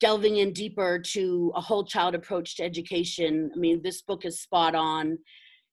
delving 0.01 0.39
in 0.39 0.53
deeper 0.53 0.99
to 0.99 1.53
a 1.55 1.61
whole 1.61 1.85
child 1.85 2.15
approach 2.15 2.57
to 2.57 2.65
education, 2.65 3.51
I 3.55 3.59
mean, 3.59 3.81
this 3.83 4.03
book 4.03 4.25
is 4.25 4.41
spot 4.41 4.75
on 4.75 5.19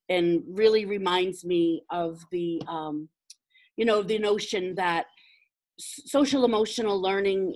and 0.10 0.42
really 0.48 0.86
reminds 0.86 1.44
me 1.44 1.84
of 1.90 2.20
the, 2.32 2.62
um, 2.68 3.10
you 3.78 3.86
know, 3.86 4.04
the 4.04 4.20
notion 4.20 4.76
that 4.76 5.06
social 5.80 6.46
emotional 6.46 7.02
learning 7.02 7.56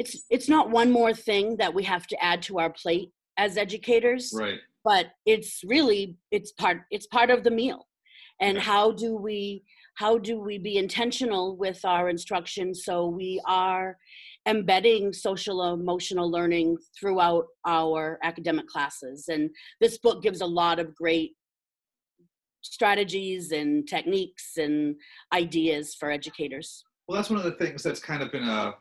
it's 0.00 0.24
it's 0.30 0.48
not 0.48 0.70
one 0.70 0.90
more 0.90 1.12
thing 1.12 1.58
that 1.58 1.74
we 1.74 1.82
have 1.84 2.06
to 2.06 2.24
add 2.24 2.40
to 2.40 2.58
our 2.58 2.70
plate 2.70 3.10
as 3.36 3.58
educators 3.58 4.32
right. 4.34 4.58
but 4.82 5.08
it's 5.26 5.60
really 5.64 6.16
it's 6.30 6.52
part 6.52 6.78
it's 6.90 7.06
part 7.06 7.30
of 7.30 7.44
the 7.44 7.50
meal. 7.50 7.86
And 8.40 8.56
how 8.56 8.92
do 8.92 9.14
we 9.14 9.62
how 9.96 10.16
do 10.16 10.40
we 10.40 10.56
be 10.56 10.78
intentional 10.78 11.58
with 11.58 11.84
our 11.84 12.08
instruction 12.08 12.74
so 12.74 13.06
we 13.06 13.42
are 13.46 13.98
embedding 14.48 15.12
social 15.12 15.74
emotional 15.74 16.30
learning 16.30 16.78
throughout 16.98 17.44
our 17.66 18.18
academic 18.22 18.66
classes? 18.68 19.28
And 19.28 19.50
this 19.82 19.98
book 19.98 20.22
gives 20.22 20.40
a 20.40 20.46
lot 20.46 20.78
of 20.78 20.94
great 20.94 21.32
strategies 22.62 23.52
and 23.52 23.86
techniques 23.86 24.56
and 24.56 24.96
ideas 25.34 25.94
for 25.94 26.10
educators. 26.10 26.84
Well, 27.06 27.16
that's 27.16 27.28
one 27.28 27.38
of 27.38 27.44
the 27.44 27.58
things 27.62 27.82
that's 27.82 28.00
kind 28.00 28.22
of 28.22 28.32
been 28.32 28.48
a 28.48 28.74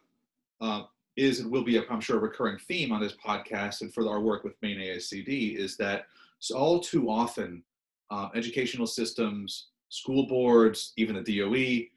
uh, 0.61 0.83
is 1.19 1.39
and 1.39 1.51
will 1.51 1.63
be, 1.63 1.79
I'm 1.89 2.01
sure, 2.01 2.17
a 2.17 2.19
recurring 2.19 2.57
theme 2.67 2.91
on 2.91 3.01
this 3.01 3.15
podcast 3.23 3.81
and 3.81 3.93
for 3.93 4.07
our 4.07 4.21
work 4.21 4.43
with 4.43 4.55
Maine 4.61 4.79
ASCD 4.79 5.55
is 5.55 5.77
that 5.77 6.05
all 6.55 6.79
too 6.79 7.09
often 7.09 7.63
uh, 8.11 8.29
educational 8.35 8.87
systems, 8.87 9.67
school 9.89 10.27
boards, 10.27 10.93
even 10.97 11.21
the 11.21 11.39
DOE, 11.39 11.87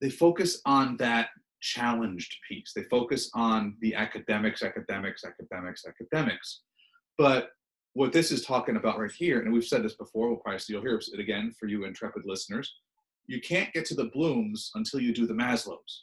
they 0.00 0.10
focus 0.10 0.60
on 0.66 0.96
that 0.98 1.28
challenged 1.60 2.36
piece. 2.48 2.72
They 2.74 2.84
focus 2.84 3.30
on 3.34 3.76
the 3.80 3.94
academics, 3.94 4.62
academics, 4.62 5.24
academics, 5.24 5.84
academics. 5.86 6.60
But 7.18 7.50
what 7.94 8.12
this 8.12 8.30
is 8.30 8.44
talking 8.44 8.76
about 8.76 8.98
right 8.98 9.10
here, 9.10 9.40
and 9.40 9.52
we've 9.52 9.64
said 9.64 9.82
this 9.82 9.94
before, 9.94 10.28
we'll 10.28 10.36
probably 10.36 10.60
you'll 10.68 10.82
hear 10.82 10.96
it 10.96 11.18
again 11.18 11.52
for 11.58 11.66
you 11.66 11.84
intrepid 11.84 12.24
listeners, 12.26 12.74
you 13.26 13.40
can't 13.40 13.72
get 13.72 13.86
to 13.86 13.94
the 13.94 14.04
blooms 14.04 14.70
until 14.74 15.00
you 15.00 15.12
do 15.12 15.26
the 15.26 15.34
maslows 15.34 16.02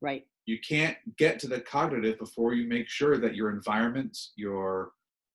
right 0.00 0.26
you 0.46 0.58
can't 0.66 0.96
get 1.16 1.38
to 1.38 1.48
the 1.48 1.60
cognitive 1.60 2.18
before 2.18 2.54
you 2.54 2.68
make 2.68 2.88
sure 2.88 3.18
that 3.18 3.34
your 3.34 3.50
environment 3.50 4.16
your 4.36 4.92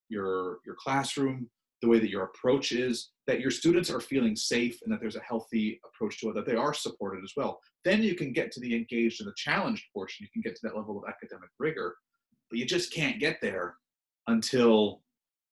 your 0.09 0.59
your 0.65 0.75
classroom 0.75 1.49
the 1.81 1.87
way 1.87 1.99
that 1.99 2.09
your 2.09 2.23
approach 2.23 2.73
is 2.73 3.11
that 3.25 3.39
your 3.39 3.51
students 3.51 3.89
are 3.89 4.01
feeling 4.01 4.35
safe 4.35 4.79
and 4.83 4.91
that 4.91 4.99
there's 4.99 5.15
a 5.15 5.21
healthy 5.21 5.79
approach 5.85 6.19
to 6.19 6.29
it 6.29 6.35
that 6.35 6.45
they 6.45 6.55
are 6.55 6.73
supported 6.73 7.23
as 7.23 7.31
well. 7.37 7.57
Then 7.85 8.03
you 8.03 8.15
can 8.15 8.33
get 8.33 8.51
to 8.51 8.59
the 8.59 8.75
engaged 8.75 9.21
and 9.21 9.29
the 9.29 9.33
challenged 9.37 9.85
portion. 9.93 10.25
You 10.25 10.29
can 10.33 10.41
get 10.41 10.55
to 10.57 10.61
that 10.63 10.75
level 10.75 10.97
of 10.97 11.05
academic 11.07 11.49
rigor 11.57 11.95
but 12.49 12.59
you 12.59 12.65
just 12.65 12.93
can't 12.93 13.19
get 13.19 13.39
there 13.41 13.75
until 14.27 15.01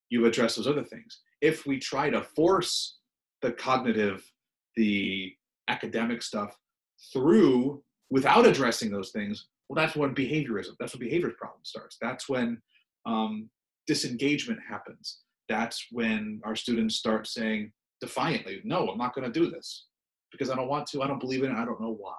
you 0.10 0.26
address 0.26 0.56
those 0.56 0.68
other 0.68 0.84
things. 0.84 1.20
If 1.42 1.66
we 1.66 1.80
try 1.80 2.10
to 2.10 2.22
force 2.22 2.98
the 3.42 3.52
cognitive 3.52 4.24
the 4.76 5.34
academic 5.68 6.22
stuff 6.22 6.56
through 7.12 7.84
without 8.10 8.46
addressing 8.46 8.92
those 8.92 9.12
things, 9.12 9.48
well, 9.68 9.76
that's 9.76 9.96
when 9.96 10.16
behaviorism, 10.16 10.76
that's 10.80 10.94
when 10.94 11.02
behavior 11.08 11.32
problem 11.38 11.60
starts. 11.64 11.98
That's 12.02 12.30
when 12.30 12.62
um, 13.06 13.50
disengagement 13.86 14.60
happens. 14.68 15.20
That's 15.50 15.88
when 15.92 16.42
our 16.44 16.56
students 16.56 16.96
start 16.96 17.28
saying 17.28 17.72
defiantly, 18.02 18.62
no, 18.64 18.90
I'm 18.90 18.98
not 18.98 19.16
going 19.16 19.32
to 19.32 19.40
do 19.40 19.50
this 19.50 19.88
because 20.32 20.50
I 20.50 20.56
don't 20.56 20.70
want 20.70 20.88
to, 20.88 21.02
I 21.02 21.08
don't 21.08 21.20
believe 21.20 21.44
in 21.44 21.52
it, 21.52 21.58
I 21.58 21.66
don't 21.66 21.82
know 21.82 21.96
why. 21.98 22.16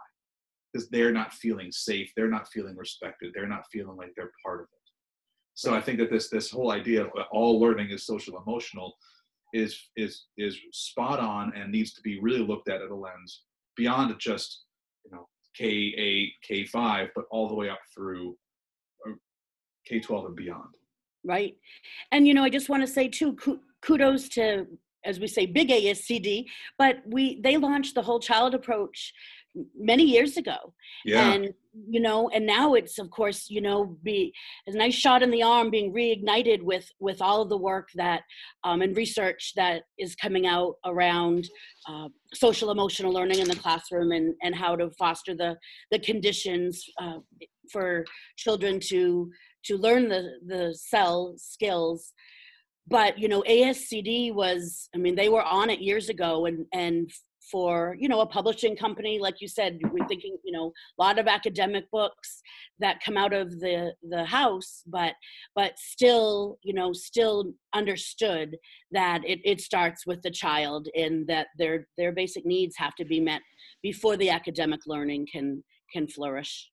Because 0.72 0.88
they're 0.90 1.12
not 1.12 1.32
feeling 1.32 1.72
safe, 1.72 2.12
they're 2.16 2.28
not 2.28 2.48
feeling 2.48 2.76
respected, 2.76 3.32
they're 3.34 3.48
not 3.48 3.64
feeling 3.72 3.96
like 3.96 4.12
they're 4.16 4.32
part 4.44 4.60
of 4.60 4.64
it. 4.64 4.78
So 5.54 5.74
I 5.74 5.80
think 5.80 5.98
that 5.98 6.10
this 6.10 6.28
this 6.28 6.50
whole 6.50 6.70
idea 6.70 7.04
of 7.04 7.10
all 7.32 7.58
learning 7.58 7.90
is 7.90 8.06
social 8.06 8.40
emotional 8.40 8.96
is 9.52 9.88
is 9.96 10.26
is 10.36 10.56
spot 10.72 11.18
on 11.18 11.52
and 11.56 11.72
needs 11.72 11.92
to 11.94 12.02
be 12.02 12.20
really 12.20 12.44
looked 12.46 12.68
at 12.68 12.80
at 12.80 12.90
a 12.90 12.94
lens 12.94 13.42
beyond 13.76 14.14
just 14.20 14.64
you 15.04 15.10
know 15.10 15.26
K8, 15.58 16.32
K5, 16.48 17.08
but 17.14 17.24
all 17.30 17.48
the 17.48 17.54
way 17.54 17.68
up 17.68 17.80
through 17.94 18.36
uh, 19.06 19.12
K12 19.90 20.26
and 20.26 20.36
beyond. 20.36 20.68
Right, 21.24 21.56
and 22.12 22.26
you 22.26 22.34
know 22.34 22.44
I 22.44 22.48
just 22.48 22.68
want 22.68 22.82
to 22.82 22.86
say 22.86 23.08
too, 23.08 23.36
kudos 23.82 24.28
to 24.30 24.66
as 25.04 25.20
we 25.20 25.26
say 25.26 25.46
big 25.46 25.68
ASCD, 25.68 26.46
but 26.76 26.98
we 27.06 27.40
they 27.40 27.56
launched 27.56 27.94
the 27.94 28.02
whole 28.02 28.20
child 28.20 28.54
approach 28.54 29.12
many 29.76 30.04
years 30.04 30.36
ago 30.36 30.56
yeah. 31.04 31.32
and 31.32 31.52
you 31.88 32.00
know 32.00 32.28
and 32.30 32.46
now 32.46 32.74
it's 32.74 32.98
of 32.98 33.10
course 33.10 33.46
you 33.48 33.60
know 33.60 33.96
be 34.02 34.32
a 34.66 34.72
nice 34.72 34.94
shot 34.94 35.22
in 35.22 35.30
the 35.30 35.42
arm 35.42 35.70
being 35.70 35.92
reignited 35.92 36.62
with 36.62 36.88
with 37.00 37.20
all 37.20 37.42
of 37.42 37.48
the 37.48 37.56
work 37.56 37.88
that 37.94 38.22
um, 38.64 38.82
and 38.82 38.96
research 38.96 39.52
that 39.56 39.82
is 39.98 40.14
coming 40.14 40.46
out 40.46 40.74
around 40.84 41.48
uh, 41.88 42.08
social 42.34 42.70
emotional 42.70 43.12
learning 43.12 43.38
in 43.38 43.48
the 43.48 43.56
classroom 43.56 44.12
and 44.12 44.34
and 44.42 44.54
how 44.54 44.76
to 44.76 44.90
foster 44.98 45.34
the 45.34 45.56
the 45.90 45.98
conditions 46.00 46.84
uh, 47.00 47.18
for 47.72 48.04
children 48.36 48.78
to 48.80 49.30
to 49.64 49.76
learn 49.76 50.08
the 50.08 50.38
the 50.46 50.74
SEL 50.74 51.34
skills 51.36 52.12
but 52.88 53.18
you 53.18 53.28
know 53.28 53.42
ascd 53.48 54.32
was 54.34 54.88
i 54.94 54.98
mean 54.98 55.14
they 55.14 55.28
were 55.28 55.42
on 55.42 55.70
it 55.70 55.80
years 55.80 56.08
ago 56.08 56.46
and 56.46 56.64
and 56.72 57.10
for 57.50 57.96
you 57.98 58.08
know 58.08 58.20
a 58.20 58.26
publishing 58.26 58.76
company 58.76 59.18
like 59.18 59.40
you 59.40 59.48
said 59.48 59.78
we're 59.90 60.06
thinking 60.06 60.36
you 60.44 60.52
know 60.52 60.72
a 60.98 61.02
lot 61.02 61.18
of 61.18 61.26
academic 61.26 61.84
books 61.90 62.42
that 62.78 63.02
come 63.04 63.16
out 63.16 63.32
of 63.32 63.50
the 63.60 63.92
the 64.10 64.24
house 64.24 64.82
but 64.86 65.14
but 65.54 65.78
still 65.78 66.58
you 66.62 66.74
know 66.74 66.92
still 66.92 67.52
understood 67.74 68.56
that 68.90 69.20
it, 69.24 69.40
it 69.44 69.60
starts 69.60 70.06
with 70.06 70.20
the 70.22 70.30
child 70.30 70.88
and 70.94 71.26
that 71.26 71.48
their 71.58 71.86
their 71.96 72.12
basic 72.12 72.44
needs 72.44 72.76
have 72.76 72.94
to 72.94 73.04
be 73.04 73.20
met 73.20 73.42
before 73.82 74.16
the 74.16 74.30
academic 74.30 74.80
learning 74.86 75.26
can 75.30 75.62
can 75.92 76.06
flourish 76.06 76.70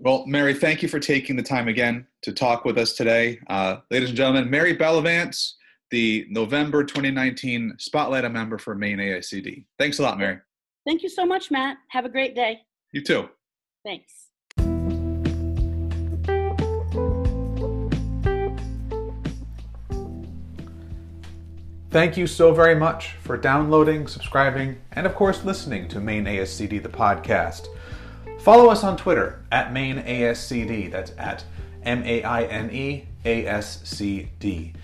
Well, 0.00 0.24
Mary, 0.26 0.54
thank 0.54 0.82
you 0.82 0.88
for 0.88 1.00
taking 1.00 1.36
the 1.36 1.42
time 1.42 1.68
again 1.68 2.06
to 2.22 2.32
talk 2.32 2.64
with 2.64 2.78
us 2.78 2.92
today. 2.94 3.38
Uh, 3.48 3.78
ladies 3.90 4.10
and 4.10 4.18
gentlemen, 4.18 4.50
Mary 4.50 4.76
Bellavance, 4.76 5.54
the 5.90 6.26
November 6.30 6.84
2019 6.84 7.74
Spotlight 7.78 8.24
a 8.24 8.28
member 8.28 8.58
for 8.58 8.74
Maine 8.74 8.98
ASCD. 8.98 9.64
Thanks 9.78 9.98
a 9.98 10.02
lot, 10.02 10.18
Mary. 10.18 10.38
Thank 10.86 11.02
you 11.02 11.08
so 11.08 11.26
much, 11.26 11.50
Matt. 11.50 11.78
Have 11.88 12.04
a 12.04 12.08
great 12.08 12.34
day. 12.34 12.60
You 12.92 13.02
too. 13.02 13.28
Thanks. 13.84 14.28
Thank 21.90 22.18
you 22.18 22.26
so 22.26 22.52
very 22.52 22.74
much 22.74 23.12
for 23.22 23.38
downloading, 23.38 24.06
subscribing, 24.08 24.76
and 24.92 25.06
of 25.06 25.14
course 25.14 25.42
listening 25.44 25.88
to 25.88 26.00
Maine 26.00 26.26
ASCD, 26.26 26.82
the 26.82 26.88
podcast. 26.88 27.68
Follow 28.40 28.68
us 28.68 28.84
on 28.84 28.96
Twitter 28.98 29.42
at 29.50 29.72
Maine 29.72 30.02
ASCD. 30.02 30.90
That's 30.90 31.12
at 31.16 31.44
M 31.82 32.02
A 32.04 32.22
I 32.22 32.44
N 32.44 32.70
E 32.70 33.06
A 33.24 33.46
S 33.46 33.80
C 33.84 34.28
D. 34.38 34.74